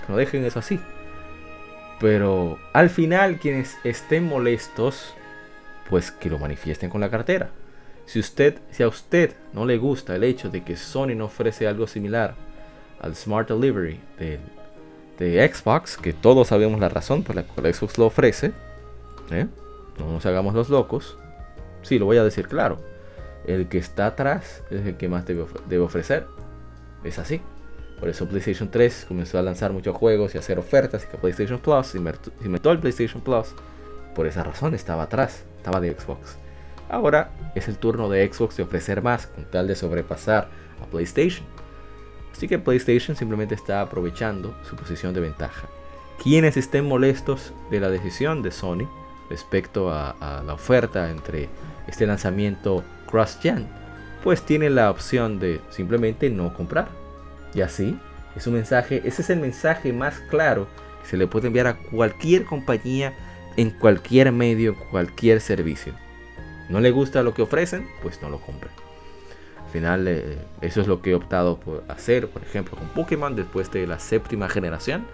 que 0.00 0.12
no 0.12 0.18
dejen 0.18 0.44
eso 0.44 0.58
así. 0.58 0.80
Pero 2.00 2.58
al 2.72 2.90
final 2.90 3.38
quienes 3.38 3.76
estén 3.84 4.24
molestos, 4.24 5.14
pues 5.88 6.10
que 6.10 6.30
lo 6.30 6.38
manifiesten 6.38 6.90
con 6.90 7.00
la 7.00 7.10
cartera. 7.10 7.50
Si 8.06 8.20
usted, 8.20 8.58
si 8.70 8.82
a 8.82 8.88
usted 8.88 9.34
no 9.52 9.66
le 9.66 9.76
gusta 9.76 10.14
el 10.14 10.24
hecho 10.24 10.48
de 10.48 10.62
que 10.62 10.76
Sony 10.76 11.14
no 11.14 11.26
ofrece 11.26 11.66
algo 11.66 11.86
similar 11.86 12.34
al 13.00 13.14
Smart 13.14 13.48
Delivery 13.48 14.00
del 14.18 14.40
de 15.18 15.52
Xbox, 15.52 15.96
que 15.96 16.12
todos 16.12 16.48
sabemos 16.48 16.78
la 16.78 16.88
razón 16.88 17.24
por 17.24 17.34
la 17.34 17.42
cual 17.42 17.74
Xbox 17.74 17.98
lo 17.98 18.06
ofrece. 18.06 18.52
¿eh? 19.32 19.46
No 19.98 20.12
nos 20.12 20.24
hagamos 20.24 20.54
los 20.54 20.68
locos. 20.68 21.18
Sí, 21.82 21.98
lo 21.98 22.04
voy 22.04 22.18
a 22.18 22.24
decir 22.24 22.46
claro. 22.46 22.80
El 23.48 23.66
que 23.68 23.78
está 23.78 24.08
atrás 24.08 24.62
es 24.70 24.84
el 24.86 24.98
que 24.98 25.08
más 25.08 25.24
debe, 25.24 25.78
ofrecer. 25.78 26.26
Es 27.02 27.18
así. 27.18 27.40
Por 27.98 28.10
eso 28.10 28.28
PlayStation 28.28 28.70
3 28.70 29.06
comenzó 29.08 29.38
a 29.38 29.42
lanzar 29.42 29.72
muchos 29.72 29.96
juegos 29.96 30.34
y 30.34 30.36
a 30.36 30.40
hacer 30.40 30.58
ofertas 30.58 31.04
y 31.04 31.06
que 31.10 31.16
PlayStation 31.16 31.58
Plus 31.58 31.94
inventó 31.94 32.70
el 32.70 32.78
PlayStation 32.78 33.22
Plus. 33.22 33.54
Por 34.14 34.26
esa 34.26 34.44
razón 34.44 34.74
estaba 34.74 35.04
atrás, 35.04 35.44
estaba 35.56 35.80
de 35.80 35.98
Xbox. 35.98 36.36
Ahora 36.90 37.30
es 37.54 37.68
el 37.68 37.78
turno 37.78 38.10
de 38.10 38.30
Xbox 38.30 38.58
de 38.58 38.64
ofrecer 38.64 39.00
más 39.00 39.28
con 39.28 39.46
tal 39.46 39.66
de 39.66 39.76
sobrepasar 39.76 40.48
a 40.82 40.86
PlayStation. 40.90 41.46
Así 42.30 42.48
que 42.48 42.58
PlayStation 42.58 43.16
simplemente 43.16 43.54
está 43.54 43.80
aprovechando 43.80 44.54
su 44.62 44.76
posición 44.76 45.14
de 45.14 45.20
ventaja. 45.20 45.68
Quienes 46.22 46.58
estén 46.58 46.84
molestos 46.84 47.54
de 47.70 47.80
la 47.80 47.88
decisión 47.88 48.42
de 48.42 48.50
Sony 48.50 48.86
respecto 49.30 49.90
a 49.90 50.42
la 50.44 50.52
oferta 50.52 51.10
entre 51.10 51.48
este 51.86 52.06
lanzamiento 52.06 52.84
cross-gen, 53.10 53.66
pues 54.22 54.42
tienen 54.42 54.74
la 54.74 54.90
opción 54.90 55.38
de 55.38 55.60
simplemente 55.70 56.30
no 56.30 56.52
comprar 56.54 56.88
y 57.54 57.60
así, 57.60 57.98
es 58.36 58.46
un 58.46 58.54
mensaje, 58.54 59.02
ese 59.04 59.22
es 59.22 59.30
el 59.30 59.40
mensaje 59.40 59.92
más 59.92 60.20
claro 60.30 60.68
que 61.02 61.08
se 61.08 61.16
le 61.16 61.26
puede 61.26 61.48
enviar 61.48 61.66
a 61.66 61.76
cualquier 61.76 62.44
compañía 62.44 63.14
en 63.56 63.70
cualquier 63.70 64.30
medio, 64.32 64.76
cualquier 64.90 65.40
servicio. 65.40 65.92
¿No 66.68 66.80
le 66.80 66.90
gusta 66.90 67.22
lo 67.22 67.34
que 67.34 67.42
ofrecen? 67.42 67.88
Pues 68.02 68.20
no 68.22 68.28
lo 68.28 68.38
compre. 68.40 68.70
Al 69.64 69.70
final, 69.72 70.06
eh, 70.06 70.38
eso 70.60 70.80
es 70.80 70.86
lo 70.86 71.02
que 71.02 71.10
he 71.10 71.14
optado 71.14 71.58
por 71.58 71.82
hacer, 71.88 72.28
por 72.28 72.42
ejemplo, 72.42 72.76
con 72.76 72.88
Pokémon 72.88 73.34
después 73.34 73.70
de 73.72 73.86
la 73.86 73.98
séptima 73.98 74.48
generación. 74.48 75.06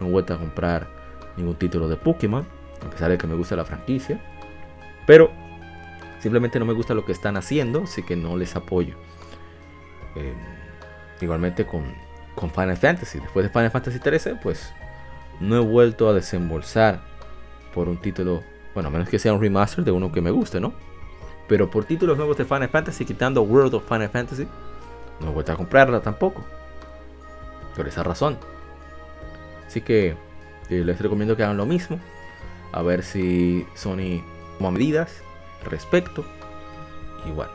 No 0.00 0.08
he 0.08 0.10
vuelto 0.10 0.34
a 0.34 0.38
comprar 0.38 0.88
ningún 1.36 1.54
título 1.54 1.88
de 1.88 1.96
Pokémon, 1.96 2.46
a 2.84 2.90
pesar 2.90 3.10
de 3.10 3.18
que 3.18 3.26
me 3.26 3.34
gusta 3.34 3.56
la 3.56 3.64
franquicia. 3.64 4.20
Pero 5.06 5.30
simplemente 6.22 6.58
no 6.58 6.64
me 6.64 6.72
gusta 6.72 6.94
lo 6.94 7.04
que 7.04 7.12
están 7.12 7.36
haciendo, 7.36 7.82
así 7.82 8.02
que 8.02 8.16
no 8.16 8.36
les 8.36 8.56
apoyo. 8.56 8.94
Eh, 10.16 10.34
Igualmente 11.22 11.64
con, 11.64 11.84
con 12.34 12.50
Final 12.50 12.76
Fantasy. 12.76 13.20
Después 13.20 13.44
de 13.44 13.50
Final 13.50 13.70
Fantasy 13.70 14.00
13, 14.00 14.36
pues 14.42 14.72
no 15.40 15.56
he 15.56 15.60
vuelto 15.60 16.08
a 16.08 16.12
desembolsar 16.12 17.00
por 17.72 17.88
un 17.88 17.96
título, 17.98 18.42
bueno, 18.74 18.88
a 18.88 18.92
menos 18.92 19.08
que 19.08 19.18
sea 19.18 19.32
un 19.32 19.40
remaster 19.40 19.84
de 19.84 19.92
uno 19.92 20.10
que 20.10 20.20
me 20.20 20.32
guste, 20.32 20.60
¿no? 20.60 20.72
Pero 21.48 21.70
por 21.70 21.84
títulos 21.84 22.16
nuevos 22.16 22.36
de 22.36 22.44
Final 22.44 22.68
Fantasy, 22.68 23.04
quitando 23.04 23.42
World 23.42 23.74
of 23.74 23.88
Final 23.88 24.08
Fantasy, 24.08 24.48
no 25.20 25.28
he 25.28 25.32
vuelto 25.32 25.52
a 25.52 25.56
comprarla 25.56 26.00
tampoco. 26.00 26.44
Por 27.76 27.86
esa 27.86 28.02
razón. 28.02 28.36
Así 29.66 29.80
que 29.80 30.16
eh, 30.68 30.84
les 30.84 31.00
recomiendo 31.00 31.36
que 31.36 31.44
hagan 31.44 31.56
lo 31.56 31.66
mismo. 31.66 32.00
A 32.72 32.82
ver 32.82 33.04
si 33.04 33.64
Sony 33.74 34.22
toma 34.58 34.72
medidas 34.72 35.22
respecto. 35.64 36.24
Igual. 37.26 37.48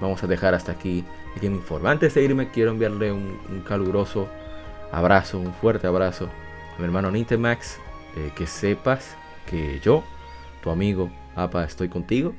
Vamos 0.00 0.22
a 0.22 0.26
dejar 0.26 0.54
hasta 0.54 0.72
aquí 0.72 1.04
que 1.40 1.48
me 1.50 1.56
informa. 1.56 1.90
Antes 1.90 2.14
de 2.14 2.22
irme, 2.22 2.50
quiero 2.50 2.70
enviarle 2.70 3.12
un, 3.12 3.62
caluroso 3.66 4.28
abrazo, 4.92 5.38
un 5.38 5.52
fuerte 5.52 5.86
abrazo 5.86 6.28
a 6.74 6.78
mi 6.78 6.84
hermano 6.84 7.10
Nintemax. 7.10 7.78
Eh, 8.16 8.32
que 8.34 8.46
sepas 8.46 9.16
que 9.46 9.78
yo, 9.80 10.02
tu 10.62 10.70
amigo 10.70 11.10
APA, 11.34 11.64
estoy 11.64 11.88
contigo. 11.88 12.34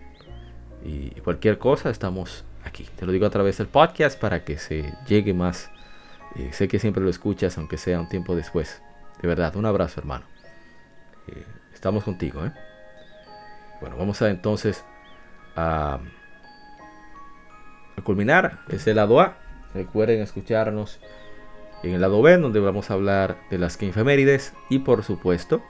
Y 0.84 1.10
cualquier 1.22 1.58
cosa, 1.58 1.90
estamos 1.90 2.44
aquí. 2.64 2.88
Te 2.96 3.06
lo 3.06 3.12
digo 3.12 3.26
a 3.26 3.30
través 3.30 3.58
del 3.58 3.68
podcast 3.68 4.20
para 4.20 4.44
que 4.44 4.58
se 4.58 4.94
llegue 5.08 5.34
más. 5.34 5.70
Eh, 6.36 6.50
sé 6.54 6.68
que 6.68 6.80
siempre 6.80 7.04
lo 7.04 7.10
escuchas, 7.10 7.58
aunque 7.58 7.78
sea 7.78 8.00
un 8.00 8.10
tiempo 8.10 8.36
después. 8.36 8.82
De 9.22 9.28
verdad, 9.28 9.56
un 9.56 9.66
abrazo, 9.66 10.00
hermano. 10.00 10.26
Eh, 11.28 11.44
estamos 11.74 12.04
contigo, 12.04 12.42
Bueno, 13.80 13.96
vamos 13.98 14.22
a 14.22 14.30
entonces 14.30 14.84
a 15.56 16.00
culminar 18.04 18.60
es 18.70 18.88
el 18.88 18.96
lado 18.96 19.20
A. 19.20 19.36
Recuerden 19.74 20.22
escucharnos 20.22 21.00
en 21.84 21.94
el 21.94 22.02
lado 22.02 22.22
B, 22.22 22.38
donde 22.38 22.60
vamos 22.60 22.90
a 22.90 22.94
hablar 22.94 23.38
de 23.50 23.58
las 23.58 23.78
que 23.78 23.86
infemérides 23.86 24.54
y 24.70 24.80
por 24.80 25.04
supuesto 25.04 25.62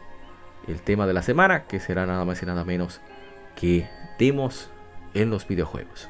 el 0.68 0.82
tema 0.82 1.08
de 1.08 1.14
la 1.14 1.22
semana, 1.22 1.64
que 1.64 1.80
será 1.80 2.06
nada 2.06 2.26
más 2.26 2.42
y 2.44 2.46
nada 2.46 2.64
menos 2.64 3.02
que 3.56 3.90
demos 4.20 4.70
en 5.14 5.30
los 5.30 5.48
videojuegos. 5.48 6.10